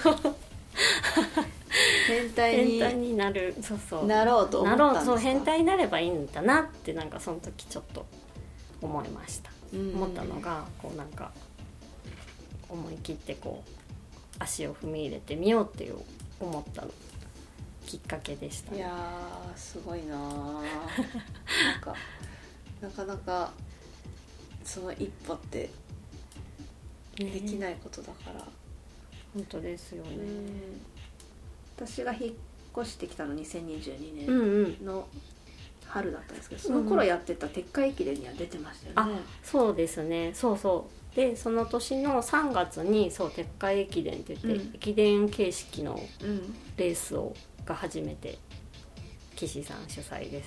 [2.08, 3.56] 変態に変態になる。
[3.62, 4.06] そうそう。
[4.06, 5.12] なろうと思ったんですか？
[5.12, 8.06] なろうそう変態になればいいんだなってなんかその時ちょっと
[8.82, 9.94] 思いました、うん。
[9.96, 11.32] 思ったのがこうなんか
[12.70, 13.72] 思い切ってこう
[14.40, 15.98] 足を踏み入れてみようっていう
[16.40, 16.92] 思ったの
[17.86, 18.72] きっかけでした。
[18.72, 20.18] ねいやーすごいなー。
[21.74, 21.96] なんか
[22.82, 23.52] なかなか
[24.64, 25.70] その一歩って
[27.16, 28.46] できいないことだから、
[29.34, 30.10] 本当ですよね。
[30.16, 30.82] うん
[31.78, 32.34] 私が引っ
[32.78, 35.08] 越してきたの2022うん年うんの
[35.88, 40.32] 春だったんですけど、その頃やってた鉄火駅伝には出てましたよね、そうですね。
[40.34, 41.16] そうそう。
[41.16, 44.76] でその年の3月にそう鉄海駅伝って言って、うん。
[44.76, 46.56] 駅伝形式のうん。
[46.76, 47.34] レースを
[47.66, 48.38] が初めて
[49.36, 50.44] 岸さん主催で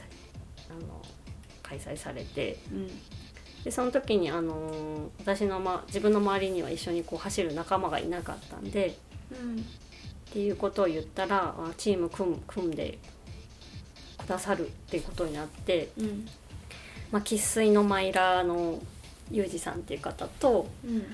[0.69, 1.03] あの
[1.63, 2.59] 開催されて。
[2.71, 2.91] うん。
[3.65, 8.97] でその時にあのー私の、ま、自分の周りには一緒にこう走る仲間がいなかったんで
[9.31, 9.65] うん
[10.31, 12.99] っていうことを言ったらあチーム組む組んで
[14.17, 16.27] くださるっていうことになってうん。
[17.11, 18.81] まあ生粋のマイラーの
[19.33, 21.05] ユージさんっていう方とうん。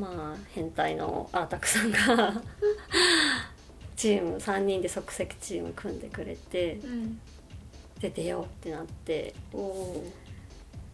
[0.00, 2.40] まあ変態のアータクさんが
[3.96, 7.20] チーム3人で即席チーム組んでくれてうん。
[8.00, 10.12] で出ようってなっておお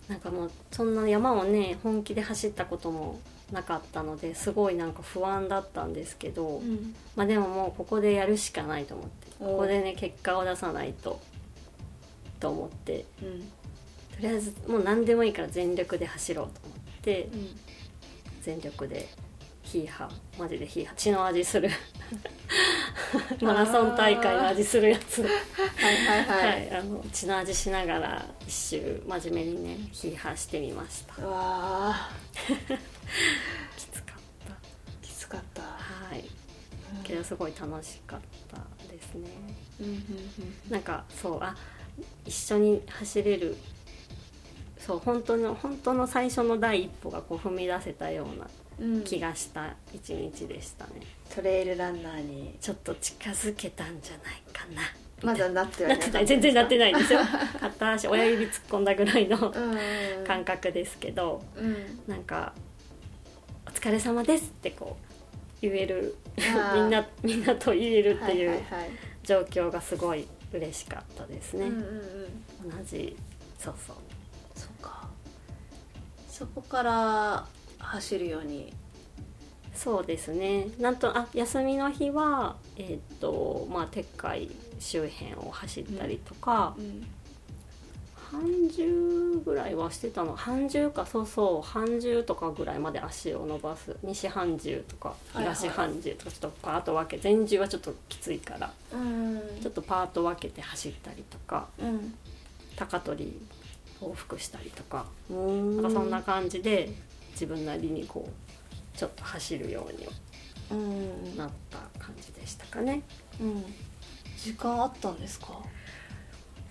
[0.09, 3.21] なんかもうそんな山をね本気で走ったことも
[3.55, 6.95] なかったのですごいなんか不安だったんですけど、うん。
[7.17, 11.21] まあでももうここでやるしかないと思ってここでね結果を出さないと
[12.41, 13.41] と思ってうん。
[13.41, 17.59] とりあえずもう何でもいいから全力で走ろうと思ってうん。
[18.43, 19.09] 全力で
[19.63, 21.71] ヒーハーマジでヒーハー血の味する
[23.41, 25.23] マラソン大会の味するやつ。
[25.23, 25.31] はい
[26.07, 31.25] はいははい、い、あの血の味しながら一周真面目にねヒーハーしてみました。
[31.25, 32.11] うわ
[33.77, 35.63] きつかっーきつかった。
[35.63, 36.25] たはい。
[37.03, 39.29] けどすごい楽しかったですね。
[39.81, 40.01] うんうん
[40.71, 41.55] なんかそうあ
[42.25, 43.57] 一緒に走れる。
[44.79, 48.47] そう本当の本当の最初の第一歩がこう踏み出せたような
[48.81, 49.03] うん。
[49.03, 50.93] 気がした一日でしたね、
[51.35, 52.57] トレイルランナーに。
[52.61, 54.83] ちょっと近づけたんじゃないかな。
[55.23, 55.63] まだな。
[55.63, 56.27] ってはなってない。
[56.27, 57.21] 全然なっていないんですよ。
[57.61, 61.43] 片足親指突っ込んだぐらいのうんうん感覚ですけど。
[61.57, 62.03] うん。
[62.09, 62.64] なんか「お
[63.75, 65.15] 疲れ様です」ってこう
[65.61, 66.17] 言える。
[66.75, 68.61] みんなみんなと言えるっていう
[69.23, 71.67] 状況がすごい嬉しかったですね。
[71.67, 73.17] うんうんうん、同じ。
[73.59, 73.97] そうそう。
[74.55, 75.09] そうか。
[76.29, 77.47] そこから
[77.79, 78.73] 走るように。
[79.75, 80.69] そうですね。
[80.79, 87.07] なんとあ休みの日はえっ、とまあ、撤回周辺を走ったりとか、うんうん。
[88.43, 90.35] 30ぐらいはしてたの。
[90.35, 93.97] 半十かそうそう半十とかぐらいまで足を伸ばす。
[94.03, 98.73] 西半十とか東半十とかちょっとパート分け前十はちょっときついから
[99.63, 102.15] ちょっとパート分けて走ったりとか、うん、
[102.77, 103.41] 高取り
[104.01, 105.77] 往復したりとかん。
[105.83, 106.91] なんかそんな感じで
[107.33, 113.03] 自分なりにこうちょっと走るようになった感じでしたかね。
[113.41, 113.65] うん、
[114.39, 115.61] 時間あったんですか？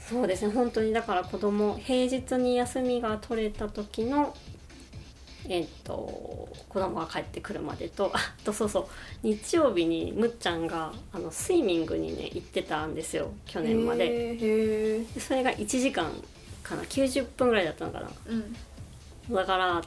[0.09, 0.53] そうですね。
[0.53, 4.35] 本当にだから子供平日に休みが取れた時の
[5.49, 8.85] えっと子供が帰ってくるまでとあとそうそう。
[9.23, 13.31] 日曜日にむっちゃんがあのスイミングにね行ってたんですよ。
[13.45, 14.35] 去年まで。
[14.35, 16.11] でそれが1時間
[16.63, 16.83] かな。
[16.83, 18.09] 90分ぐらいだったのかな。
[18.27, 18.33] う
[19.31, 19.35] ん。
[19.35, 19.81] だから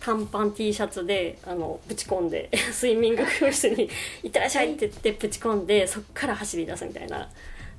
[0.00, 3.88] 短パン T シャツであのぶち込んで スイミング教室に
[4.24, 7.30] 「行ってらっしゃい」って言ってぶち込んでそっから走り出すみたいな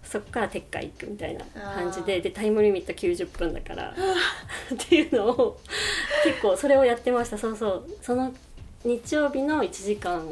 [0.03, 3.93] そっから鉄海行くみたいな感じででタイムリミット90分だから。
[3.93, 5.59] っていうのを
[6.23, 7.37] 結構それをやってました。
[7.37, 7.89] そうそう。
[8.01, 8.33] その
[8.83, 10.27] 日曜日の1時間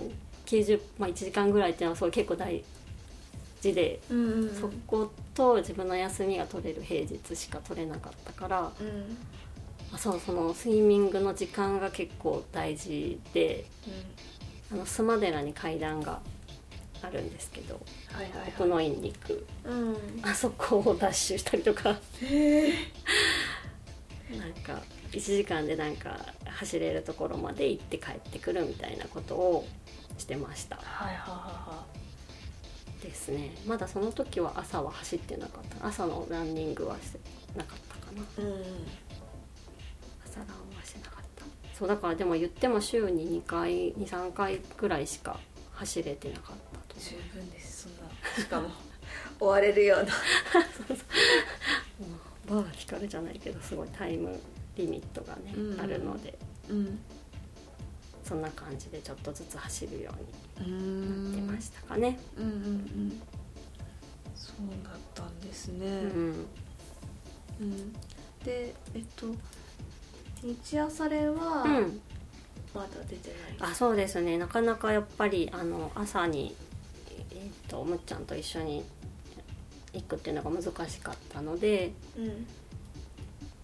[0.45, 2.63] 90、まあ、1時間ぐらいっていうのはすごい結構大
[3.61, 4.55] 事で、うんうんうん。
[4.55, 8.71] そこと自分の休みが取れる平日しか取れなかったから。
[8.79, 9.17] うん。
[9.93, 13.65] あそうそのスイミングの時間が結構大事で
[14.71, 16.21] あの須磨寺に階段が
[17.01, 17.79] あるんですけど
[18.11, 18.53] はいはいはい。
[18.55, 19.95] 奥の院に行くうん。
[20.23, 21.97] あそこをダッシュしたりとか。
[24.37, 29.67] なんか1時間でなんか走れるところまで行って帰ってくるみたいなことを
[30.17, 30.77] してました。
[30.77, 31.85] はいはいは
[33.01, 33.55] ですね。
[33.65, 35.85] まだその時は朝は走ってなかった。
[35.85, 37.19] 朝のランニングはして
[37.57, 38.21] なかったかな。
[38.21, 38.63] うん。
[40.25, 41.45] 朝ランはしてなかった。
[41.77, 45.39] そうだからでも言っても週に2回23回ぐらいしか
[45.73, 46.55] 走れてなかっ
[47.01, 48.03] 十分ですそんな。
[48.37, 48.69] しかも
[49.39, 50.13] 追われるような。
[52.47, 54.39] バー光るじゃないけどすごいタイム
[54.75, 55.81] リミットがね、うん。
[55.81, 56.37] あるので。
[56.69, 56.99] うん。
[58.23, 60.11] そんな感じでちょっとずつ走るよ
[60.57, 62.19] ううになってんましたかね。
[62.37, 63.21] うんうんうん。
[64.35, 65.85] そうだったんですね。
[65.87, 66.45] うん、
[67.61, 67.93] うん。
[68.45, 69.25] でえっと
[70.41, 72.01] 日朝練はうん。
[72.73, 74.37] まだ出てない、あそうですね。
[74.37, 76.70] なかなかやっぱりあの朝に、えー、
[77.71, 78.83] とむっちゃんと一緒に
[79.93, 82.47] 行くっていうのが難しかったのでうん。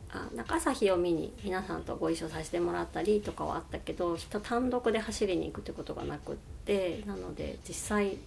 [0.10, 8.18] あなんか朝日を見に皆さんとご一緒させてもらったりとかはあったけど人単独で走りに行くってことがなくってなので実際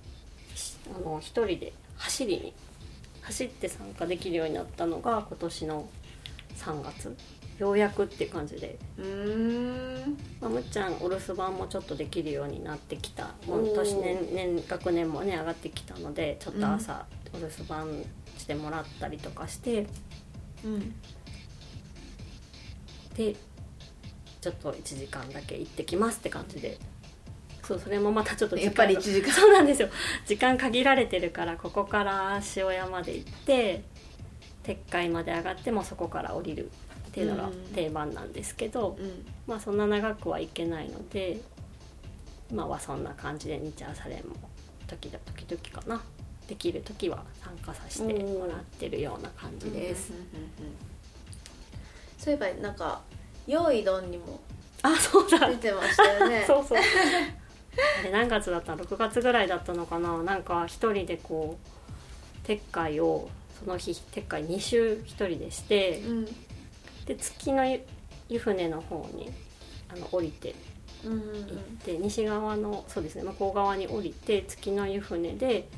[0.54, 2.52] しあの一人で走りに
[3.22, 5.88] 走って参加できるようになったのが今年の
[6.58, 7.16] 3月
[7.60, 10.16] ようやくって感じで、うーん。
[10.40, 13.34] まあ、むっちゃんお留守番もちょっとできるようになってきた。
[13.46, 17.04] もう年年年学年もね上がってきたのでちょっと朝
[17.34, 18.02] お留守番
[18.38, 19.86] してもらったりとかして。
[20.64, 20.94] うん。
[23.14, 23.36] で
[24.40, 26.78] ちょっと1時間だけ行ってきますって感じで。
[27.62, 29.30] そうそれもまたちょっとやっぱりが1時間。
[29.30, 29.90] そうなんですよ。
[30.26, 33.84] 時間限られてるからここから塩屋まで行って
[34.62, 36.70] 鉄海まで上がってもうそこから降りる
[37.10, 39.26] っていうのが定番なんですけど、うん。
[39.46, 41.40] まあそんな長くはいけないので
[42.50, 44.36] 今はそんな感じで日朝レンも
[44.86, 46.00] 時々時々かな。
[46.48, 50.12] できる時は参加させてもらってるような感じです。
[52.18, 53.00] そういえばなんか
[53.46, 54.40] 「用意どん」にも
[54.82, 55.48] あそうだ。
[55.48, 56.44] 出てましたよね。
[56.48, 56.78] そうそう。
[56.78, 60.16] あれ何月だったの？6月ぐらいだったのかな？
[60.24, 61.56] なんか一人でこ
[62.44, 63.28] う撤回を
[63.62, 66.28] その日撤回2周一人でしてうん
[67.10, 67.80] で月の湯
[68.28, 69.28] 湯船の方に
[69.92, 70.54] あの降りて
[71.02, 71.16] 行っ
[71.84, 75.68] て西側のそうですね向こう側に降りて月の湯船で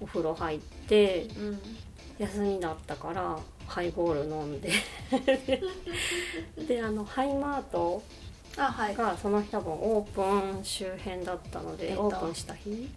[0.00, 1.60] お風呂入ってうん。
[2.18, 4.70] 休みだったからハイボール飲んで。
[6.68, 8.02] であのハイマート
[8.56, 10.10] がその日多分オー
[10.52, 12.70] プン周辺だったので、えっとオープンした日？
[12.70, 12.88] い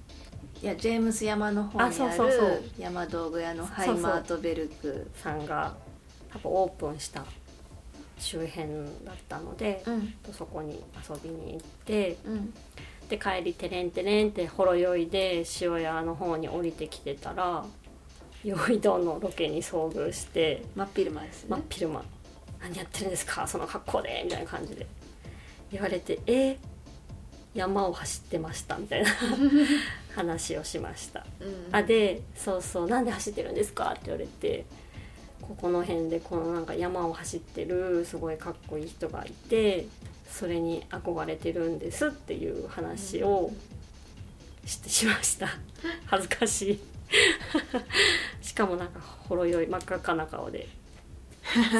[0.61, 2.49] やジェームス山の方にああそうそうそう。
[2.49, 5.09] る山道具屋のハイマートベルク。
[5.15, 5.75] さんが
[6.33, 7.25] 多分オープンした
[8.17, 8.67] 周辺
[9.05, 10.13] だったので、うん。
[10.33, 12.53] そこに遊びに行ってうん。
[13.09, 17.63] で帰りテレンテレンってほろ酔いで塩屋の方に降りてきてたら
[18.43, 21.49] 酔いどんのロケに遭遇して真っ昼間ですね。
[21.51, 22.03] 真っ昼間
[22.61, 24.87] 「何やってるんですかその格好で」みたいな感じで。
[25.71, 26.57] 言われて「え
[27.53, 29.09] 山を走ってました」みたいな
[30.15, 31.25] 話をしました。
[31.41, 31.67] うん。
[31.75, 33.91] あでそうそうなんで走ってるんですか？
[33.91, 34.65] って言われて
[35.41, 39.85] ここの辺でこのなんか山を走ってるすごいかっこいい人がいて
[40.29, 43.51] それに憧れてるんですっていう話を
[44.65, 45.47] してしました。
[46.07, 46.79] 恥ずかしい。
[48.41, 50.67] しかもなんかほろ酔い真っ赤っかな顔で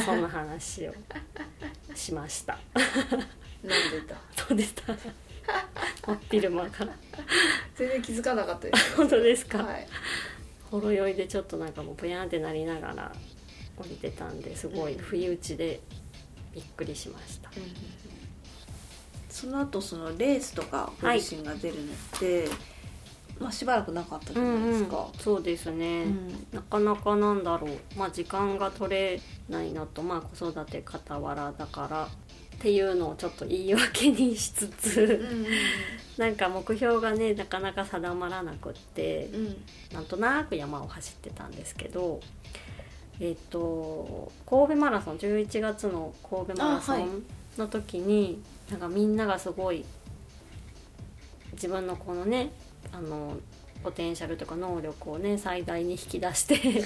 [0.06, 0.93] そんな話を
[1.95, 2.60] しました。
[2.76, 4.16] なんでだ？
[4.47, 4.93] どうでした？
[6.06, 6.95] 真っ昼間から。
[7.76, 8.95] 全然気づかなかったです。
[8.95, 9.88] 本当ですか、はい。
[10.70, 13.12] ほろ酔いでちょっとなんかもうぼやんってなりながら
[13.78, 15.80] 降りてたんですごいうん不意打ちで
[16.53, 17.49] びっくりしました、
[19.30, 22.47] その後そのレースとかご自身が出るのって、
[23.38, 26.47] まあしばらくなかったじゃないですか、そうですね、うん。
[26.53, 27.78] なかなかなんだろう。
[27.97, 32.07] まあ時間が取れないのとまあ子育て傍らだからっ
[32.59, 35.45] ていうのをちょっと言い訳にしつつ、うん
[36.17, 39.55] なんか目標がねなかなか定まらなくって、うんうん。
[39.91, 42.21] なんとなく山を走ってたんですけど
[43.20, 47.24] えっ、と神戸マラソン11月の神戸マラソン
[47.57, 49.86] の時に、なんかみんながすごい
[51.53, 52.51] 自分のこのね
[52.91, 53.38] あの
[53.84, 56.59] ポテンシャルとか能力をね最大に引き出して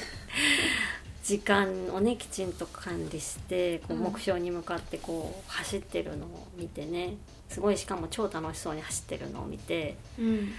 [1.24, 4.04] 時間をねきちんと管理してこううん。
[4.04, 7.16] 目標に向かってこう走ってるのを見てね
[7.50, 10.50] すごいしかも超楽しそうに走ってるのを見てうん。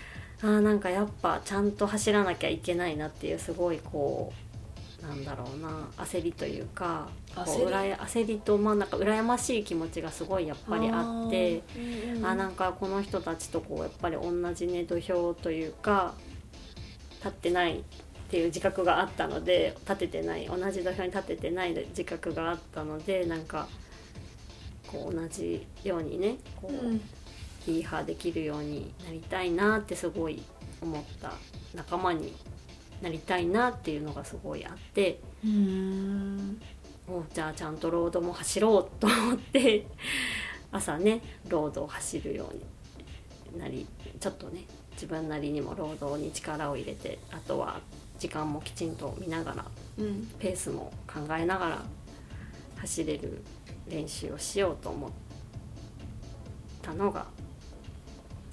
[0.42, 4.49] あーなんかやっぱちゃんと走らなきゃいけないなっていうすごいこう
[5.02, 7.62] なんだろうな焦りというかこ焦り？
[7.64, 12.26] ううらや焦りとまあなんか羨ましい気持ちがすごいやっぱりあってーうん。
[12.26, 16.14] あなんかこの人たちとこうやっぱり同じね土俵というか
[17.16, 17.82] 立ってないっ
[18.30, 23.68] ていう自覚があったので立ててない同じ土俵に立ててない自覚があったのでなんか
[24.86, 27.00] こう同じようにねこう、うん。
[27.60, 30.42] ヒーハーできるようになりたいなってすごい
[30.80, 31.34] 思った
[31.74, 32.34] 仲間に
[33.02, 36.60] なりたいなっていうのがすごいあってうん。
[37.08, 39.86] おじゃあちゃんとロードも走ろうと思って
[40.70, 43.86] 朝ねロードを走るようになり
[44.20, 47.80] ちょっとね自分なりにもロードに力を入れてあとは
[48.18, 49.64] 時間もきちんと見ながら
[49.98, 50.26] うん。
[50.38, 51.84] ペースも考えながら
[52.76, 53.42] 走れる
[53.88, 55.10] 練習をしようと思っ
[56.82, 57.26] たのが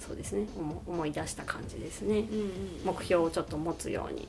[0.00, 2.20] そうですね思思い出した感じですね。
[2.20, 2.50] うんうん。
[2.84, 4.26] 目標をちょっと持つように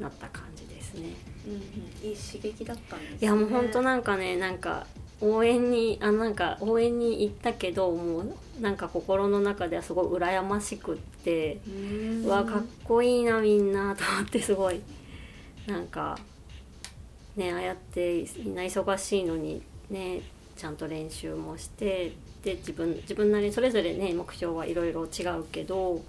[0.00, 1.14] なった感じですね。
[1.46, 1.60] うんうん。
[2.08, 3.18] いい刺激だったんですね。
[3.20, 4.86] いやもうほんとなんかねなんか
[5.20, 12.24] 応援にあなんか応援に行ったけどもうなんか心の中ではすごい羨ましくってうん。
[12.24, 14.80] うわかっこいいなみんなと思ってすごい
[15.66, 16.18] なんか
[17.36, 20.22] ねああやってみんな忙しいのにね
[20.56, 26.02] ちゃんと練習もしてで自分自分なりにそれぞれね目標はいろいろ違うけど、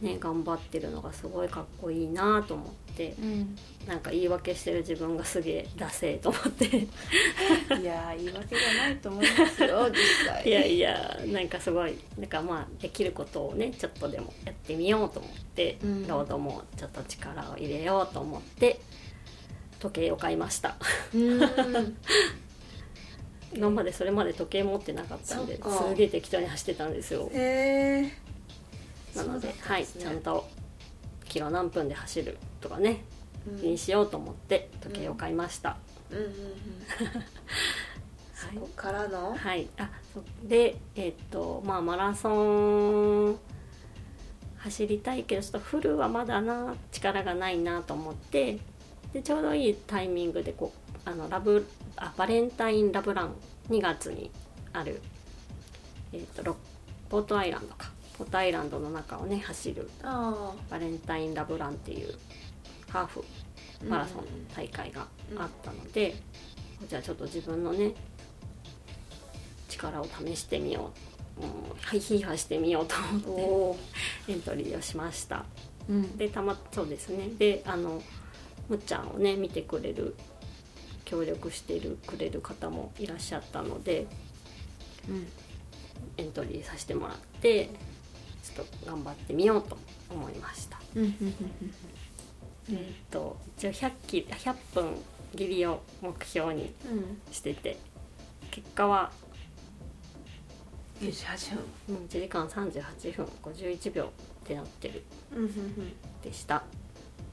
[0.00, 3.56] ね、頑張ってるのがすごいかっこいいなと思ってうん。
[3.86, 6.64] なんか言い訳してる自分がすげえダセえと思って。
[6.66, 9.96] いやー言い訳じゃないと思いますよ 実
[10.26, 10.42] 際。
[10.46, 16.06] いやいやなんかすごいなんかまあできることをねちょっとでもやってみようと思って、うん。
[16.06, 18.80] ロードもちょっと力を入れようと思って
[19.80, 20.76] 時計を買いました。
[21.14, 21.96] うん。
[23.52, 27.28] 今までそれまで時計持ってなかったんですげえ適当に走ってたんですよ。
[27.34, 28.29] へえ
[29.16, 30.48] なのでそうだったはいちゃんと
[31.24, 33.04] キロ何分で走るとかね
[33.48, 33.56] うん。
[33.62, 35.76] にしようと思って時計を買いました、
[36.10, 36.18] うん。
[36.18, 36.26] うん
[38.34, 39.68] そこからの、はい。
[39.76, 39.90] あ
[40.42, 43.38] でえっとまあマラソン
[44.56, 48.58] 走りたいけどちょっとフルはまだな力がないなと思って
[49.12, 53.34] でちょうどいいタイミングでこうあのラブあバレンタインラブラン
[53.68, 54.30] 2月に
[54.72, 55.00] ある、
[56.12, 56.56] えっとロ
[57.08, 57.90] ポートアイランドか
[58.20, 59.88] ポートアイランドの中をね走る。
[60.02, 62.14] あバレンタインラブランっていう
[62.90, 63.24] ハーフ
[63.88, 65.06] マラソン大会が
[65.38, 66.14] あったので、
[66.86, 67.94] じゃあちょっと自分のね
[69.70, 70.90] 力を試してみよ
[71.38, 71.50] う、うん、
[71.80, 73.78] ハイヒーハーしてみようとあ思
[74.26, 75.46] ってエントリーをしました。
[75.88, 76.18] うん。
[76.18, 77.30] でたまそうですね。
[77.38, 78.02] であの
[78.68, 80.14] むっちゃんをね見てくれる
[81.06, 84.06] 協力しているくれる方もいらっしゃったので
[85.08, 85.26] うん。
[86.16, 89.76] エントリーさせてもらってちょっと頑張ってみようと
[90.10, 90.80] 思いました。
[90.96, 91.34] うんうん
[92.70, 92.76] えっ
[93.10, 94.94] と一応100キ100分
[95.36, 96.72] 切りを目標に
[97.30, 97.76] してて
[98.50, 99.10] 結果は
[101.00, 101.96] 98分。
[101.96, 104.06] うん1時間38分51秒っ
[104.46, 105.04] てなってる。
[106.22, 106.56] でした。
[106.56, 106.62] あ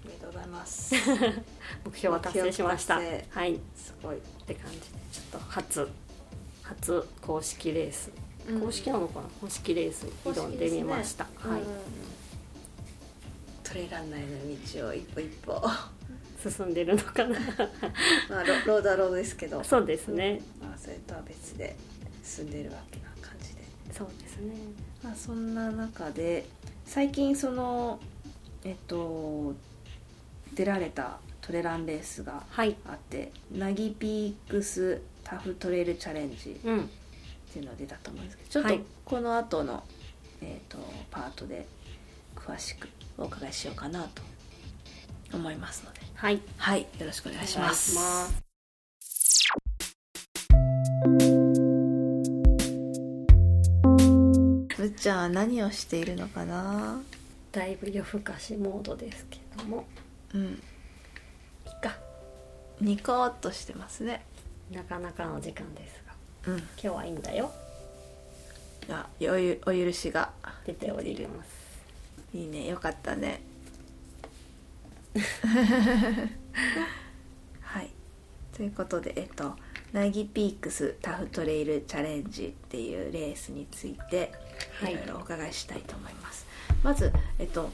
[0.06, 0.96] りがとうございます。
[1.84, 2.96] 目標は達成しました。
[2.96, 3.56] はい。
[3.56, 5.90] っすごい、て感じでちょっと初
[6.64, 8.12] 初公式レース、
[8.60, 9.28] 公式なのかな？
[9.42, 11.62] 公式レースに挑んでみました、はい、
[13.64, 14.28] トレーラー内の
[14.82, 15.62] 道を一歩一歩。
[16.50, 17.36] 進んでるのかな？
[18.30, 19.64] まあロロードはロードですけど。
[19.64, 20.42] そうですね。
[20.62, 21.76] まあそれとは別で
[22.24, 23.62] 進んでるわけな感じで。
[23.92, 24.54] そうですね。
[25.04, 26.46] まあ、そんな中で
[26.86, 28.00] 最近その
[28.64, 29.56] えっと
[30.54, 32.76] 出られたトレランレースがはい。
[32.86, 36.60] あってナギピークスタフトレイルチャレンジ
[37.58, 38.84] ていうのが出たと思うんですけどちょっとはい。
[39.04, 39.84] この後の、
[40.42, 40.78] えっと
[41.10, 41.66] パートで
[42.36, 42.88] 詳しく
[43.18, 44.22] お伺いしようかなと
[45.34, 46.02] 思いますので。
[46.14, 46.40] はい。
[46.58, 46.82] はい。
[46.82, 47.98] よろしくお願いします。
[54.78, 57.02] むっちゃんは何をしているのかな？
[57.52, 59.86] だいぶ夜更かしモードですけども。
[60.34, 60.44] うん。
[60.46, 60.48] い
[61.70, 61.98] いか。
[62.80, 64.24] ニコーっとしてますね。
[64.72, 66.07] なかなかの時間ですが
[66.48, 66.58] うん。
[66.58, 67.52] 今日はいいんだよ。
[68.90, 70.32] あおゆお許しが。
[70.66, 71.50] 出ております。
[72.34, 72.68] いいね。
[72.68, 73.42] よかったね。
[77.62, 77.92] はい。
[78.56, 79.56] ということでえっと
[79.94, 84.32] ナギピークスタフトレイルチャレンジっていうレースについて
[84.82, 84.94] はい。
[84.94, 86.46] いろいろお伺いしたいと思います、
[86.84, 87.70] まずえっと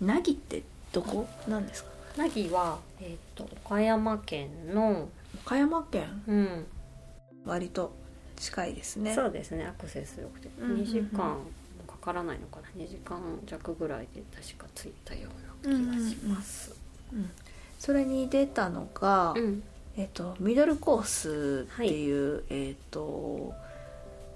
[0.00, 1.26] ナギってどこ？
[1.46, 1.90] なんですか？
[2.16, 5.08] なぎは、えっと岡山県の、
[5.44, 6.22] 岡山県？
[6.26, 6.66] うん。
[7.44, 7.96] 割と
[8.38, 9.14] 近いですね。
[9.14, 9.66] そうですね。
[9.66, 10.82] アクセス良くて、うんうんうん。
[10.82, 11.44] 2時間も
[11.86, 12.68] かからないのかな。
[12.82, 15.28] 2時間弱ぐらいで確か着いたよ
[15.64, 16.74] うな気がします、
[17.12, 17.30] うん、
[17.78, 19.62] それに出たのが、うん。
[19.96, 23.52] えっとミドルコースっていう、えっと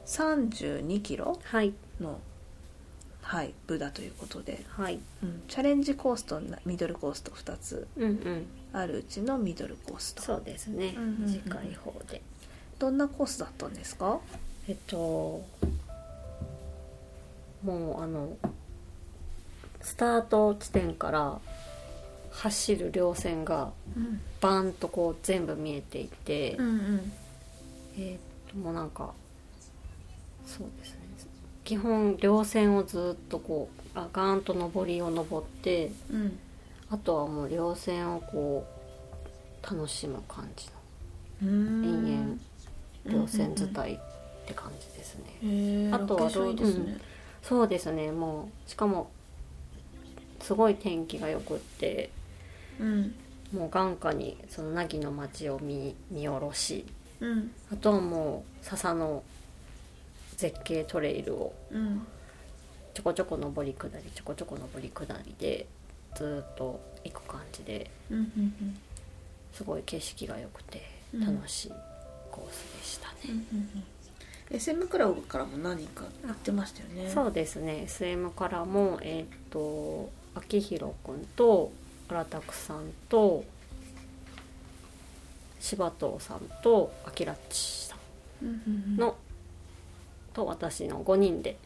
[0.07, 1.73] 32キロはい。
[2.01, 2.19] の、
[3.21, 4.99] はい、部だということで、はい。
[5.23, 8.47] うん、チャレンジコースとミドルコースと2つうんうん。
[8.73, 10.23] あるうちのミドルコースと。
[10.23, 11.33] そうですね、うんうんうん。
[11.33, 12.21] 短い方で
[12.83, 14.19] どんなコースだったんですか？
[14.67, 15.45] えっとも
[17.65, 18.37] うあの
[19.81, 21.41] スタート地点から
[22.33, 24.21] 走る稜線がうん。
[24.41, 27.13] バーンとこう全部見えていて、うんうん。
[27.99, 28.19] えーっ
[28.51, 29.13] ともうなんか
[30.45, 30.99] そうですね。
[31.63, 36.37] 基本稜線をずっとこうあガーンと上りを登ってうん。
[36.91, 38.67] あとはもう稜線をこ
[39.63, 40.67] う楽しむ感じ
[41.47, 42.39] の延々
[43.07, 43.99] 稜線伝いっ
[44.47, 46.99] て感じですね、あとはロケーションいいですね、
[47.43, 49.11] そうですねもうしかも
[50.41, 52.11] すごい天気がよくって
[52.81, 53.15] うん。
[53.53, 56.85] もう眼下にその凪の町を見見下ろし
[57.21, 57.51] うん。
[57.73, 59.23] あとはもう笹の
[60.37, 62.07] 絶景トレイルをうん。
[62.95, 65.67] ちょこちょこ上り下りちょこちょこ上り下りで
[66.15, 68.79] ずーっと行く感じでうんうん。
[69.53, 70.83] すごい景色が良くて
[71.15, 71.21] うん。
[71.21, 71.73] 楽しい
[72.33, 73.39] コースでしたね、うんうん
[74.51, 74.57] うん。
[74.57, 77.09] SM クラブからも何か行ってましたよね。
[77.09, 77.83] そうですね。
[77.85, 81.71] SM からもえーっと秋広くんと
[82.09, 83.45] 荒拓さんと
[85.61, 87.97] 柴藤さんとあきらっちさ
[88.43, 89.17] うんの、
[90.33, 91.57] と私の5人で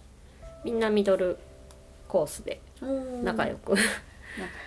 [0.65, 1.39] みんなミドル
[2.07, 3.75] コースでうん仲良く、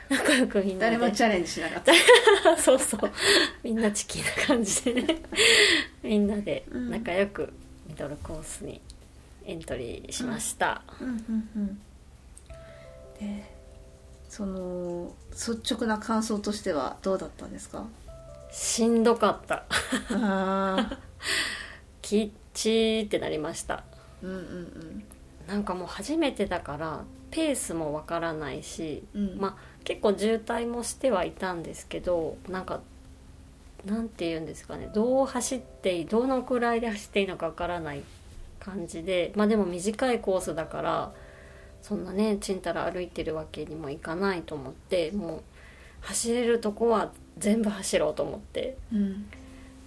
[0.10, 0.98] 仲良くみんなで。
[0.98, 1.94] 誰もチャレンジしなかった。
[2.62, 3.12] そうそう。
[3.64, 5.22] みんなチキンな感じでね。
[6.04, 6.90] みんなでうん。
[6.90, 7.54] 仲良く
[7.88, 8.82] ミドルコースに
[9.46, 11.08] エントリーしました、うん。
[11.08, 11.82] うんうん
[13.20, 13.60] で
[14.30, 17.88] その率直な感想としてはどうだったんですか？
[18.52, 19.66] しんどかった。
[20.12, 20.98] あ
[22.02, 23.84] キッチーってなりました。
[24.22, 25.04] うんうん。
[25.48, 29.28] なんかもう初めてだからペースもわからないし、うん。
[29.30, 32.82] うんまあ結構渋滞もしてはいたんですけどなんか
[33.86, 38.04] なんて言うんですかねどう走っていいどのくらいで走っていいのかわからない
[38.60, 41.12] 感じでまあでも短いコースだから
[41.82, 45.42] そんなねちんたら歩いてるわけにもいかないと思ってもう
[46.02, 48.78] 走れるとこは全部走ろうと思って。
[48.94, 49.26] うん。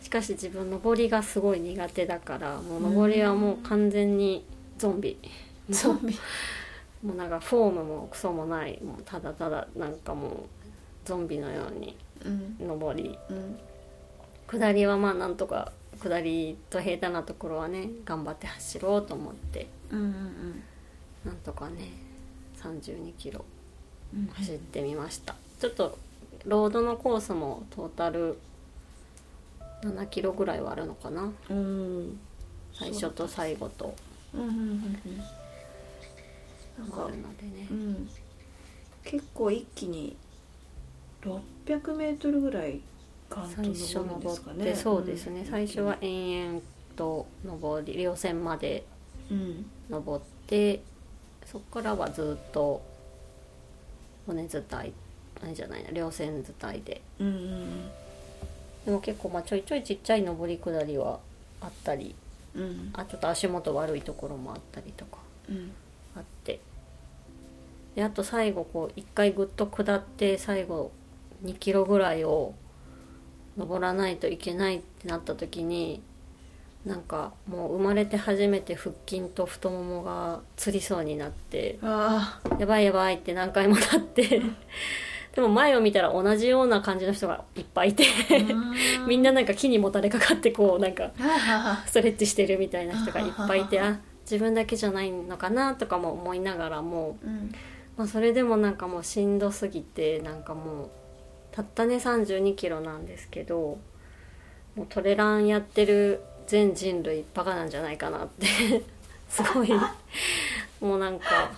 [0.00, 4.44] しかし自分登りがすごい苦手だからもう登りはもう完全に
[4.76, 5.16] ゾンビ。
[5.70, 6.18] ゾンビ
[7.02, 10.32] もうなんかフォームもクソもないもうただただなんかもう
[11.04, 12.56] ゾンビのようにうん。
[12.68, 13.18] 登り。
[13.28, 13.58] うん。
[14.46, 19.68] 下りはまあなんとか下りと平坦なところはね頑張って走ろうと思って。
[19.90, 20.62] うんうん
[21.24, 21.88] なんとかね
[22.60, 23.44] 32キロ
[24.14, 24.26] うん。
[24.26, 25.34] 走ってみました。
[25.60, 25.98] ちょっと
[26.44, 28.38] ロードのコースもトータル
[29.82, 31.32] 7キロぐらいはあるのかな。
[31.50, 32.18] うん。
[32.72, 33.94] 最初と最後と。
[34.34, 35.00] うんうんうんうん
[36.78, 38.08] なんかねうん。
[39.04, 40.16] 結構一気に
[41.22, 42.80] 600メートルぐらい
[43.28, 44.74] ガンと最初登るんですかね。
[44.74, 45.46] そうですね、ん。
[45.46, 46.60] 最初は延々
[46.96, 48.84] と登り稜線まで
[49.30, 49.66] うん。
[49.90, 50.82] 登って
[51.46, 52.82] そこからはずっと
[54.26, 54.92] 骨伝い
[55.42, 57.02] 何じゃないな稜線伝いで。
[57.18, 57.90] うんうん
[58.84, 61.20] でも結構まあちょいちょいちっちゃい登り下りは
[61.60, 62.16] あったり
[62.54, 62.90] うんうん。
[62.94, 65.18] あちょっと足元悪いところもあったりとか。
[65.48, 65.72] うん
[67.94, 70.92] であと最後こう一回ぐっと下って最後
[71.44, 72.54] 2キロぐらいを
[73.56, 76.02] 登らないといけないってなった時に
[76.86, 84.42] なんかもう生まれて初めて腹筋と太ももがつりそうになってあやばいやばいって何回もなって
[85.34, 97.52] でも前を見たら同じような感じの人がいっぱいいてあみんななんか木にもたれかかってこうなんかあストレッチしてるみたいな人がいっぱいいてあ自分だけじゃないのかなとかも思いながらも、うん
[97.96, 100.90] まあ、それでもなんかもうしんどすぎてなんかもう
[101.50, 103.78] たったね3 2キロなんですけど
[104.74, 108.46] もうトレランやってる全人類バカなんじゃないかなって
[109.28, 109.70] すごい。
[110.80, 111.52] もうなんか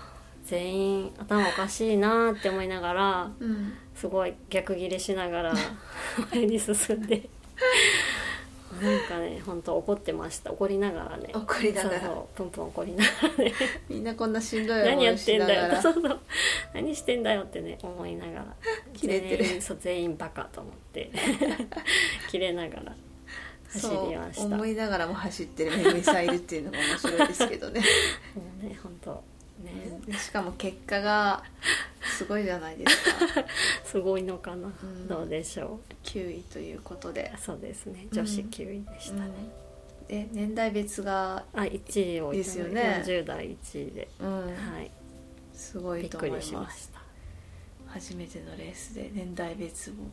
[0.44, 3.72] 全員頭おかしいなって思いながらうん。
[3.94, 5.54] すごい逆ギレしながら
[6.32, 7.28] 前に進んで
[8.82, 10.52] なんかね本当怒ってました。
[10.52, 11.30] 怒りながらね。
[11.32, 12.00] 怒りながら。
[12.00, 13.52] そうそうプンプン怒りながらね。
[13.88, 15.62] みんなこんなしんどい思何やっいしてなんだよ。
[15.62, 16.20] がらそうそう。
[16.72, 18.56] 何してんだよってね思いながら。
[18.94, 19.44] キレてる。
[19.44, 21.10] 全員そう全員バカと思って。
[22.30, 22.96] キレながら。
[23.72, 24.44] 走りました。
[24.44, 27.82] 思いながらも走ってるめぐみさんいるっていうのが面白いですけどね。
[28.62, 29.22] うね本当
[29.64, 30.00] ね。
[30.06, 31.42] でしかも結果が
[32.16, 33.44] すごいじゃないですか。
[33.84, 35.08] すごいのかな、ん。
[35.08, 37.32] どうでしょ9位ということで。
[37.34, 38.06] う、そうですね。
[38.12, 39.30] 女子9位でしたね、
[40.08, 43.02] で年代別が、あ1位をですよね。
[43.04, 44.46] 40代1位で、うん。
[44.46, 44.90] はい。
[45.52, 47.02] すごいとびっく思いましました。
[47.86, 50.10] 初めてのレースで年代別も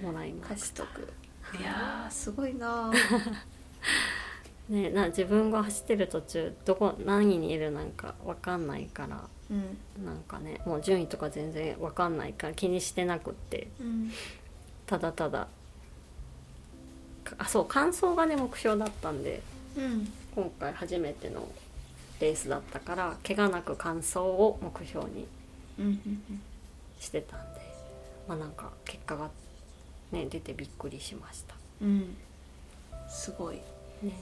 [0.00, 0.84] もらいま獲した。
[0.84, 1.12] 得。
[1.60, 1.62] い。
[1.62, 2.92] やーすごいな
[4.68, 10.04] ねな自分が走ってる途中どこ何位にいるなんか分かんないからうん。
[10.04, 14.10] なんかねもう順位とか全然分かんないから気にしてなくってうん。
[14.86, 15.48] ただただ
[17.24, 19.42] かあそう完走がね目標だったんで
[19.76, 20.12] うん。
[20.34, 21.46] 今回初めての
[22.20, 25.26] レースだったから怪我なく完走を目標に
[27.00, 27.60] してたんで
[28.26, 29.30] まあなんか結果が
[30.10, 31.54] ね出てびっくりしました。
[31.82, 31.88] うん。
[31.88, 32.16] うん。
[33.08, 33.56] すごい。
[33.56, 34.12] ね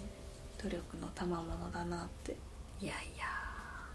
[0.63, 2.37] 努力の賜物だなって。
[2.81, 3.25] いやいや。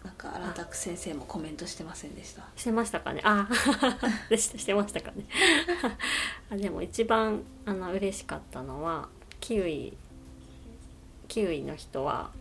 [0.03, 2.43] なんか荒拓先生もコメントしてませんでした？
[2.55, 3.21] してましたかね？
[3.25, 3.47] あ
[4.29, 5.25] でしたしてましたかね？
[6.49, 9.09] あでも一番あの嬉しかったのは
[9.41, 9.97] キウイ
[11.27, 12.31] キウイの人は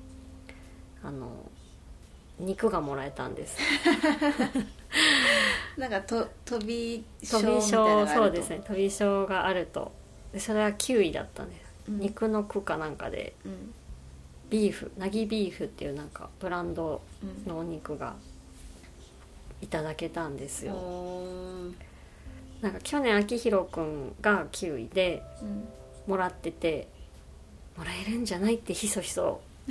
[1.03, 1.51] あの
[2.39, 3.59] 肉がもらえたんです。
[5.77, 8.07] なんかと飛び賞みたいなのがあると。
[8.07, 8.63] 賞そうですね。
[8.65, 9.91] 飛び賞があると。
[10.33, 11.99] でそれはキウイだったんです、うん。
[11.99, 13.35] 肉の区かなんかで。
[13.45, 13.75] うん
[14.51, 18.15] ビーフナギビーフっていうなんかブランドうんのお肉が
[19.61, 22.63] いただけたんですよ、おー。
[22.63, 25.69] なんか去年秋広くんがキウイでうん。
[26.07, 26.89] もらってて
[27.77, 29.41] もらえるんじゃないってひそひそ。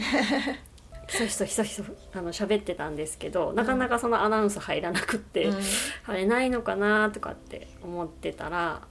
[1.07, 5.61] ひそひそひそひそあの喋ってたんですけどなかなかそのアナウンス入らなくって、うん。
[6.05, 8.81] あれないのかなとかって思ってたら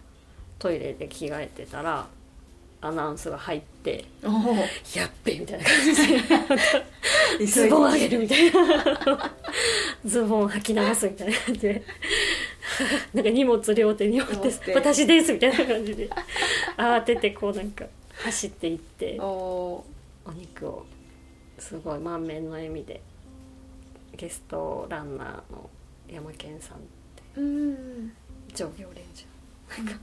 [0.58, 2.06] トイレで着替えてたら
[2.84, 4.58] アナウンスが入っておー
[4.98, 6.06] 「やっべ」みたいな感じ
[7.38, 9.32] で ズでボン上げるみたいな。
[10.04, 11.82] ズボン履き流すみたいな感じで。
[13.14, 16.10] なんか荷物両手に持って持って「私です」みたいな感じで。
[16.76, 19.84] 慌ててこうなんか走っていってお
[20.26, 20.86] お肉を
[21.58, 23.00] すごい満面の笑みで
[24.16, 25.70] ゲストランナーの
[26.08, 28.12] 山健さんうん。
[28.54, 29.24] 上行連中
[29.78, 30.00] なんか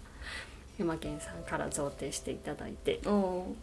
[0.81, 3.55] 山健さんから贈呈していただいてあの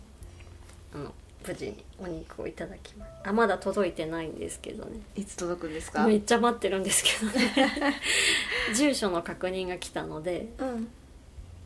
[1.47, 5.01] 無事にお肉をいただきますあまだ届いてないんですけどね。
[5.17, 6.05] いつ届くんですか？
[6.07, 7.97] めっちゃ待ってるんですけどね。
[8.75, 10.89] 住所の確認が来たのでうん。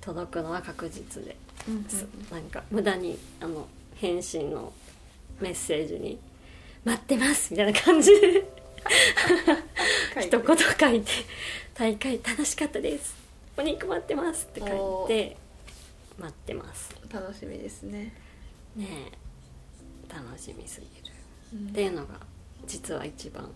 [0.01, 1.37] 届くのは確実で、
[1.69, 4.73] うんすなんか無駄にあの返信の
[5.41, 6.19] メッセージに
[6.85, 8.45] 「待ってます」みたいな感じで
[10.21, 11.11] 一言書いて
[11.75, 13.15] 「大会楽しかったです。
[13.57, 14.67] お肉待ってます」って書
[15.07, 15.37] いて
[16.19, 16.95] 待ってます。
[17.13, 18.13] 楽しみですね、
[18.77, 20.13] ねえ。
[20.13, 21.15] 楽しみすぎる。
[21.55, 21.69] うん。
[21.71, 22.15] っていうのが
[22.67, 23.49] 実は一番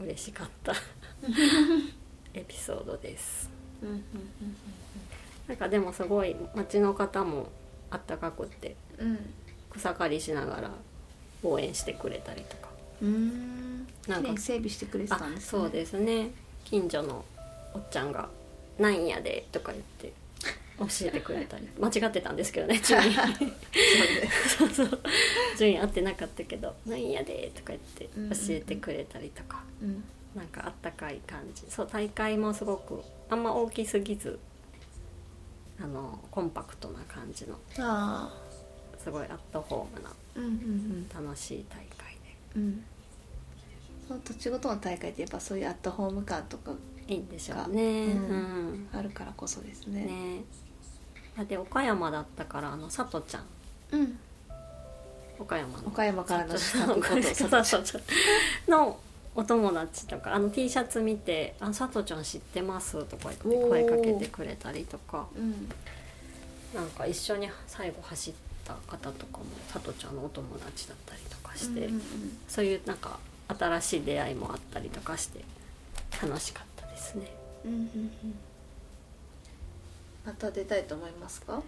[0.00, 0.72] 嬉しかった。
[2.34, 3.50] エピソードです。
[3.82, 4.02] うんうん
[5.48, 7.48] なんかでもすごい町の方も
[7.90, 9.18] あったかくってうん。
[9.70, 10.70] 草刈りしながら
[11.42, 12.68] 応援してくれたりとか。
[13.02, 13.86] うんうん。
[14.06, 15.62] なんか整備してくれてあたんですね。
[15.62, 16.30] そうですね。
[16.64, 17.24] 近所の
[17.74, 18.28] おっちゃんが
[18.78, 20.12] 「なんやで」とか言って
[20.78, 21.68] 教えてくれたり。
[21.78, 23.14] 間違ってたんですけどね 順位。
[24.56, 25.00] そうそう
[25.58, 28.38] 順位合ってなかったけど「なんやで」とか言ってうんうんうん。
[28.38, 30.02] 教えてくれたりとか、うん。
[30.34, 31.64] なんかあったかい感じ。
[31.68, 34.38] そう大会もすごくあんま大きすぎず
[35.80, 38.32] あのコンパクトな感じのあ
[38.98, 41.08] すごいアットホームなあうんうん。
[41.08, 42.16] 楽しい大会
[42.56, 42.84] うんうん。
[44.08, 46.78] その土地ごとの大会ってやっぱそういうアットホーム感とかで
[47.08, 47.82] いいんでしょうね。
[47.82, 48.72] ううん。
[48.84, 50.04] ん、あるからこそですね。
[50.04, 50.44] ね。
[51.36, 53.44] あで岡山だったからあのさとちゃん。
[53.92, 54.18] うん。
[55.38, 55.88] 岡山の。
[55.88, 56.54] 岡山からの
[58.68, 58.98] の
[59.34, 65.26] お友達とかあの T シャツ見て「あさとちゃん知ってます」とか言って声かけてくれたりとか。
[65.36, 65.68] うん。
[66.74, 68.34] なんか一緒に最後走っ
[68.64, 71.90] た方とかもさとちゃんのお友達だったりとかして、
[72.48, 75.44] そういうなんか新しい出会いもあったりとかして
[76.22, 76.71] 楽しかった
[77.02, 77.26] ですね。
[77.64, 77.80] うんうんう
[78.26, 78.34] ん。
[80.24, 81.62] また出たいと思いますか？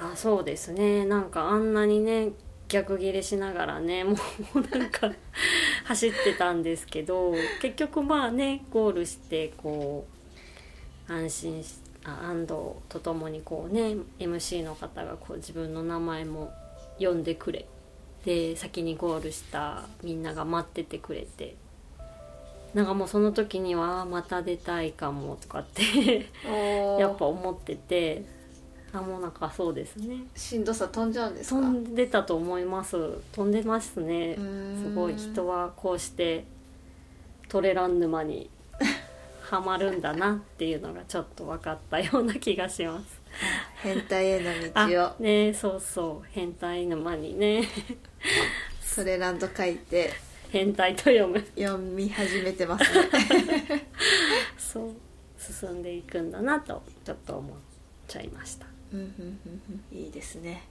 [0.00, 1.04] あそうですね。
[1.06, 2.30] なんかあんなにね
[2.68, 4.12] 逆ギレしながらね も
[4.54, 5.10] うなんか
[5.84, 10.06] 走ってたんですけど結局まあねゴールしてこ
[11.08, 12.52] う安心しあ安藤
[12.90, 16.52] とともにこうね MC の方がこう自分の名前も
[17.00, 17.66] 呼んでくれ
[18.24, 21.56] で先にゴールしたみんなが待っててくれて
[22.74, 26.28] なんかもうその時にはあまた出たいかもとかって
[26.98, 28.22] やっぱ思ってて
[28.92, 30.18] あもうなんかそうですね。
[30.34, 31.60] しんどさ飛んじゃうんですか？
[31.60, 32.96] 飛んでたと思います。
[33.32, 34.36] 飛んでますね。
[34.36, 36.44] すごい人はこうして
[37.48, 38.48] トレラン沼に
[39.50, 43.18] はまるんだなっていうのがちょっと分かったような気がします。
[43.82, 45.22] 変態へのあ道を。
[45.22, 46.26] ねそうそう。
[46.30, 47.64] 変態沼にね。
[48.82, 50.12] それランド書いて
[50.50, 51.44] 変態と読む。
[51.56, 53.08] 読み始めてますね。
[54.56, 54.92] そう。
[55.38, 57.56] 進んでいくんだなとちょっと思っ
[58.06, 58.66] ちゃいました。
[58.92, 59.06] うんうん
[59.46, 59.98] うんうん。
[59.98, 60.62] いいですね。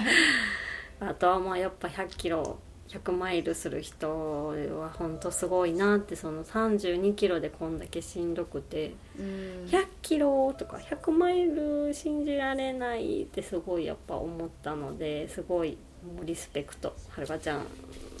[1.00, 2.58] あとはまあやっぱ100キロ
[2.88, 9.66] 100マイルする人は本当すごいなってその32キロでこんだけしんどくてうん。
[9.66, 15.78] 100キロとか100マイル信じられないってすごいやっぱ思ったのですごい
[16.24, 17.66] リスペクトはるかちゃん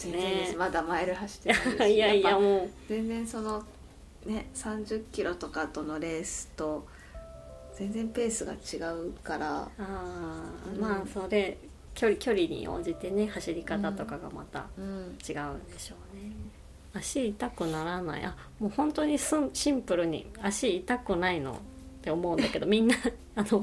[0.00, 0.56] 全然です、ね。
[0.56, 2.70] まだマイル走ってない いやいやもう。
[2.88, 3.62] 全然その
[4.24, 6.86] ね30キロとかとのレースと
[7.74, 9.68] 全然ペースが違うから。
[9.78, 10.80] あー、うん。
[10.80, 11.58] まあそれ
[11.94, 14.84] 距離距離に応じてね走り方とかがまたうん。
[14.84, 16.32] 違うんでしょうね、
[16.94, 18.24] 足痛くならない。
[18.24, 21.58] あもう本当にシンプルに足痛くないの
[22.00, 22.94] って思うんだけどみんな
[23.34, 23.62] あの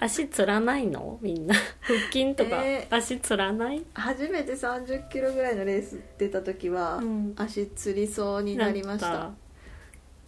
[0.00, 1.18] 足つらないの？
[1.22, 1.54] みんな。
[1.80, 7.34] 腹筋とかえ足つらない、初めて30キロぐらいのレース出た時は、うん。
[7.36, 9.10] 足つりそうになりました。
[9.10, 9.34] なんか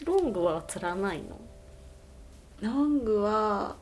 [0.06, 1.40] ロングはつらないの？
[2.60, 3.76] ロングは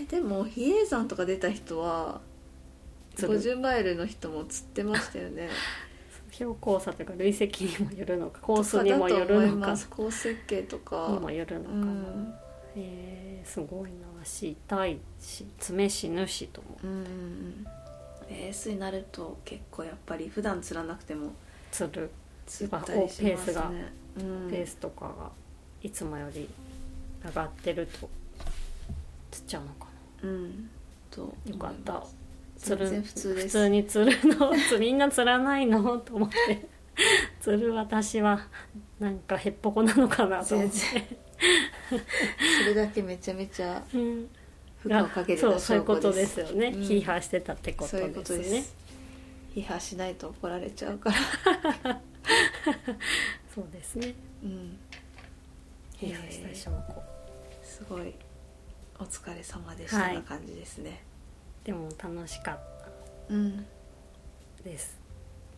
[0.00, 2.20] えでも比叡山とか出た人は
[3.14, 3.40] つる。
[3.40, 5.48] 50マイルの人も釣ってましたよね
[6.38, 9.76] 標高差とか累積にもよるのかコースにもよるのか。
[9.90, 11.08] コース設計とか。
[11.10, 12.34] にもよるのかうな、ん。
[12.76, 14.06] へえすごいな。
[14.22, 16.78] 足痛いし爪死ぬしとも。
[16.84, 17.64] うんうんうん。
[18.30, 21.32] レースになると結構やっぱり普段釣らなくても
[21.72, 22.08] つる。
[22.46, 23.30] 釣ったりしね。
[23.30, 23.72] ペースが
[24.18, 24.48] うん。
[24.48, 25.30] ペースとかが
[25.82, 26.48] いつもより
[27.24, 28.08] 上がってると
[29.32, 29.88] つっちゃうのか
[30.22, 30.70] うん。
[31.10, 32.04] となよかった
[32.58, 35.98] つ全る然普通普通につるの つみんなつらないの？
[35.98, 36.66] と思って。
[37.40, 38.46] つる私は
[38.98, 40.76] なんかへっぽこなのかなと思って。
[40.76, 42.00] 全
[42.62, 44.28] それだけめちゃめちゃうん。
[44.82, 46.82] 負荷をかけてたそうそういうことでですすよね、うん。
[46.82, 48.50] ヒーハーしてたってことでです。
[48.52, 48.64] ね
[49.54, 52.00] 批判しないと怒られちゃうから。
[53.54, 54.14] そうですね。
[54.42, 54.78] うん。
[55.96, 57.02] ヒーハーした証拠。
[57.62, 58.14] すごい。
[59.00, 61.04] お疲れ様でしたはいな感じですね、
[61.68, 62.58] でも楽しかっ
[63.28, 63.66] うん
[64.56, 64.98] たです。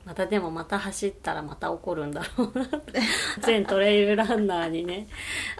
[0.04, 3.00] またでもまた走ったらまた怒るんだろうなって。
[3.42, 5.06] 全トレイルランナーにね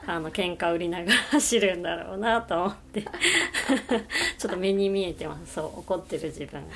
[0.09, 3.03] あの喧嘩売りながら走るんだろうなと思って。
[4.39, 5.53] ちょっと目に見えてます。
[5.53, 6.69] そう怒ってる自分が。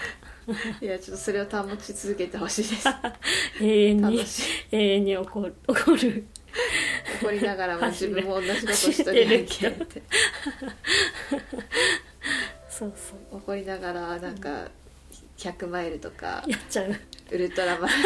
[0.81, 2.89] いやちょっとそれを保ち続けてほしいです。
[3.61, 4.25] 永遠に
[4.71, 6.25] 永遠に怒る怒る。
[7.21, 10.03] 怒りながらも自分も同じことしとるけって
[12.77, 13.39] そうそう。
[13.39, 14.69] 怒りながらなんか
[15.39, 16.93] 100マイルとかやっちゃう。
[17.31, 17.99] ウルトラマラソ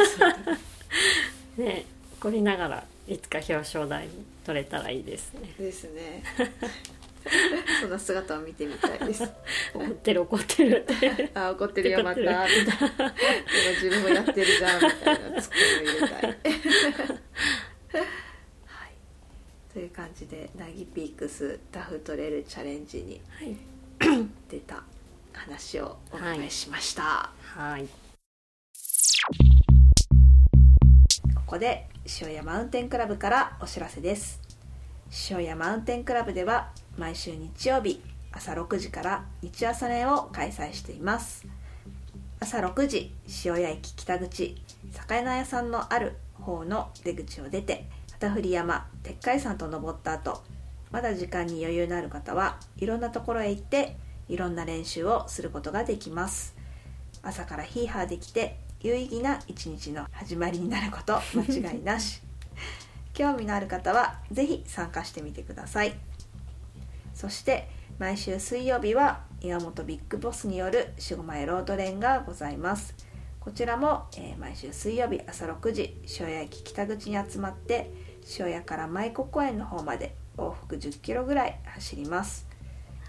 [1.56, 1.56] ン。
[1.64, 1.86] ね
[2.20, 5.54] 怒りながらいつか表彰台に取れたらいいですね。
[5.58, 6.22] ですね。
[7.80, 9.22] そんな姿を見てみたいです。
[9.72, 11.30] 怒ってる怒ってるって。
[11.34, 12.32] あ怒ってるよまたみた。
[12.32, 12.46] いな
[13.74, 16.22] 自分もやってるじゃんみたいなツッコミを入れたい。
[16.26, 16.38] はい。
[19.72, 23.56] という感じでナギピークスタフトレールチャレンジにはい
[24.48, 24.82] 出た
[25.32, 27.86] 話をお伺いしました、はい。
[31.34, 31.88] ここで
[32.20, 34.40] 塩屋マウンテンクラブからお知らせです。
[35.30, 41.46] 塩屋マウンテンクラブでは毎週日曜日朝6時から日朝練を開催しています。
[42.40, 50.42] 朝6時塩屋駅北口魚屋さんのある方の出口を出て旗振山鉄海山と登った後
[50.90, 53.96] まだ時間に余裕のある方はいろんなところへ行って
[54.28, 56.56] いろんな練習をすることができます。
[57.22, 62.22] 朝からヒーハーできて有意義な一日の始まりになること間違いなし。
[63.12, 65.94] 興味のある方はぜひ参加してみてください。
[67.14, 67.68] そして
[67.98, 72.94] 毎週水曜日は岩本ビッグボスによる45枚ロードレンがございます。
[73.40, 77.90] こちらも、えー毎週水曜日朝6時塩谷駅北口に集まって
[78.38, 82.46] 塩谷から舞子公園の方まで往復1 0キロぐらい走ります。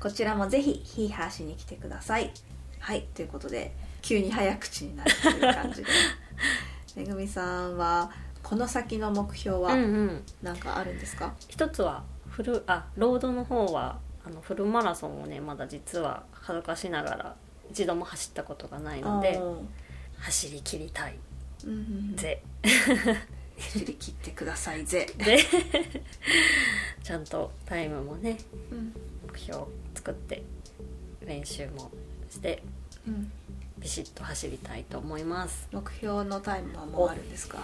[0.02, 2.32] こちらもぜひヒーハーしに来てください。
[2.80, 5.90] はいということで急に早口になるという感じで。
[6.96, 8.12] めぐみさんは
[8.42, 10.24] この先の目標はうんうん。
[10.42, 17.36] 何かあるんですか、一つはフルあロードの方はあのフルマラソンをねまだ実は恥ずかしながら
[17.70, 19.40] 一度も走ったことがないので
[20.18, 21.20] 走り切りたい。
[21.66, 21.82] うんうんう
[22.14, 22.16] ん。
[22.16, 22.42] ぜ
[23.60, 25.38] 走り切ってくださいぜ、で
[27.04, 28.38] ちゃんとタイムもね
[28.72, 28.94] うん
[29.32, 29.64] 目標
[29.96, 30.44] 作って
[31.26, 31.92] 練習も
[32.30, 32.64] して
[33.08, 33.32] うん、
[33.78, 35.68] ビシッと走りたいと思います。
[35.72, 37.60] 目標のタイムはもうあるんですか？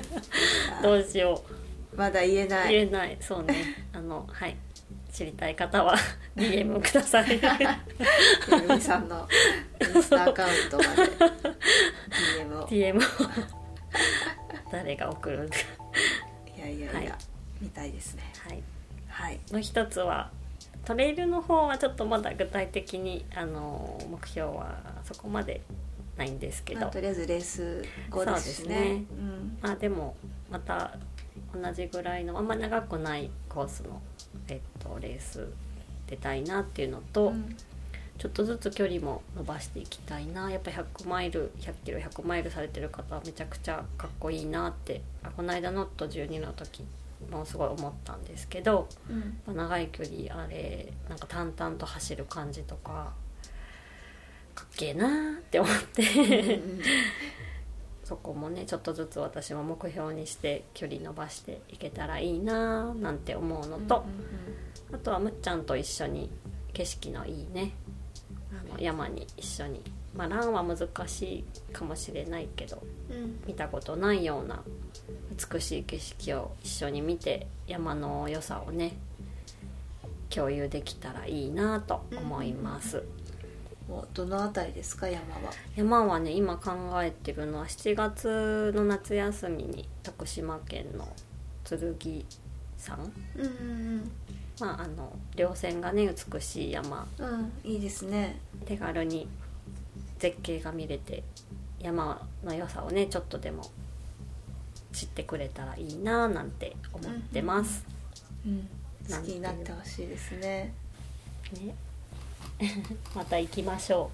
[0.82, 1.42] どうしよ
[1.92, 1.96] う。
[1.96, 2.72] まだ言えない。
[2.72, 3.16] 言えない。
[3.20, 3.86] そうね。
[3.92, 4.56] あのはい。
[5.12, 5.94] 知りたい方は
[6.36, 7.38] DM ください。
[8.50, 9.28] めぐみさんの
[9.80, 11.02] インスタアカウントまで。
[12.42, 12.66] DM を。
[12.66, 13.63] DM を
[14.70, 15.56] 誰が送るか。
[16.56, 17.18] いやいやいや、はい。
[17.60, 18.22] 見たいですね。
[18.38, 18.62] はい。
[19.08, 19.40] はい。
[19.52, 20.30] もう一つは
[20.84, 25.62] トレイルの方はちょっとまだ具体的にあの目標はそこまで
[26.16, 28.74] ないんですけど、まあ、とりあえずレース後ですしね。
[28.74, 29.04] ね。
[29.10, 29.58] うん。
[29.60, 30.16] まあでも
[30.50, 30.98] また
[31.54, 34.00] 同じぐらいのあんま長くないコースの、
[34.48, 35.48] えっと、レース
[36.06, 37.56] 出たいなっていうのと、うん
[38.18, 40.50] ちょっとずつ距離も伸ばしていきたいな。
[40.50, 45.02] やっぱ100マイル100キロ100マイルされてる方はめちゃくちゃかっこいいなって。
[45.22, 46.84] あこの間ノット12の時
[47.30, 49.38] もすごい思ったんですけど、うん。
[49.46, 53.12] まあ長い距離あれなんか淡々と走る感じとか
[54.54, 56.56] かっけえなーって思って。
[56.56, 56.80] うん
[58.04, 64.04] そこもねちょっとずつ私も目標にして距離伸ばしていけたらいいなーなんて思うのと、
[64.92, 66.30] あとはむっちゃんと一緒に
[66.74, 67.72] 景色のいいね
[68.60, 69.82] あの山に一緒に。
[70.14, 73.16] まあランは難しいかもしれないけどうん。
[73.16, 74.62] うん見たことないような
[75.52, 78.96] 美しい景色を一緒に見て山の良さをね
[80.30, 83.04] 共有できたらいいなと思います、
[83.88, 85.52] もうどのあたりですか山は？
[85.76, 91.06] 山はね今考えてるのは7月の夏休みに徳島県の
[91.64, 91.78] 剣
[92.76, 92.98] 山
[93.36, 94.10] うんうん
[94.60, 97.06] まああの稜線がね美しい山。
[97.18, 98.38] うんうんいいですね。
[98.64, 99.28] 手軽に
[100.18, 101.22] 絶景が見れて
[101.80, 103.70] 山の良さをねちょっとでも
[104.92, 107.84] 知ってくれたらいいななんて思ってます、
[108.46, 108.68] うん
[109.10, 110.72] 好きになってほしいですね。
[111.52, 111.74] ね。
[113.14, 114.10] また行きましょ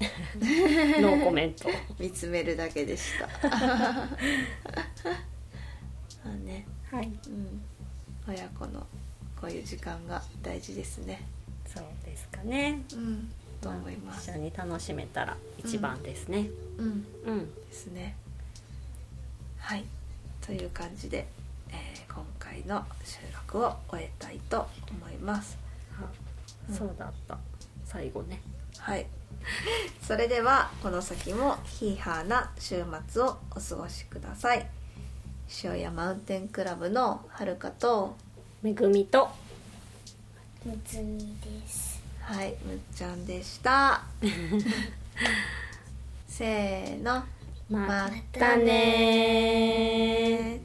[1.00, 1.70] ノーコメント。
[1.98, 3.26] 見つめるだけでした。
[3.48, 4.08] ま
[6.26, 6.66] あね。
[6.90, 7.06] はい。
[7.06, 7.62] うん
[8.30, 8.86] 親子の
[9.40, 11.26] こういう時間が大事ですね。
[11.66, 12.80] そうですかね。
[12.94, 13.30] うん。
[13.60, 14.30] と思います。
[14.30, 16.48] 一緒に楽しめたら一番ですね。
[16.78, 17.06] うん。
[17.26, 18.14] うん、ですね。
[19.58, 19.84] はい。
[20.40, 21.26] という感じで、
[21.70, 23.18] えー今回の収
[23.48, 25.56] 録を終えたいと思います。
[25.96, 27.38] あそうだった。
[27.84, 28.40] 最後ね。
[28.78, 29.06] はい。
[30.02, 34.66] それではこの先もヒーハーな週末をお過ごしください
[35.64, 38.16] 塩屋マウンテンクラブのはるかと
[38.62, 39.28] めぐみと
[40.64, 42.00] むつみです。
[42.20, 44.02] はいむっちゃんでした。
[46.28, 47.24] せーの。
[47.68, 50.60] またね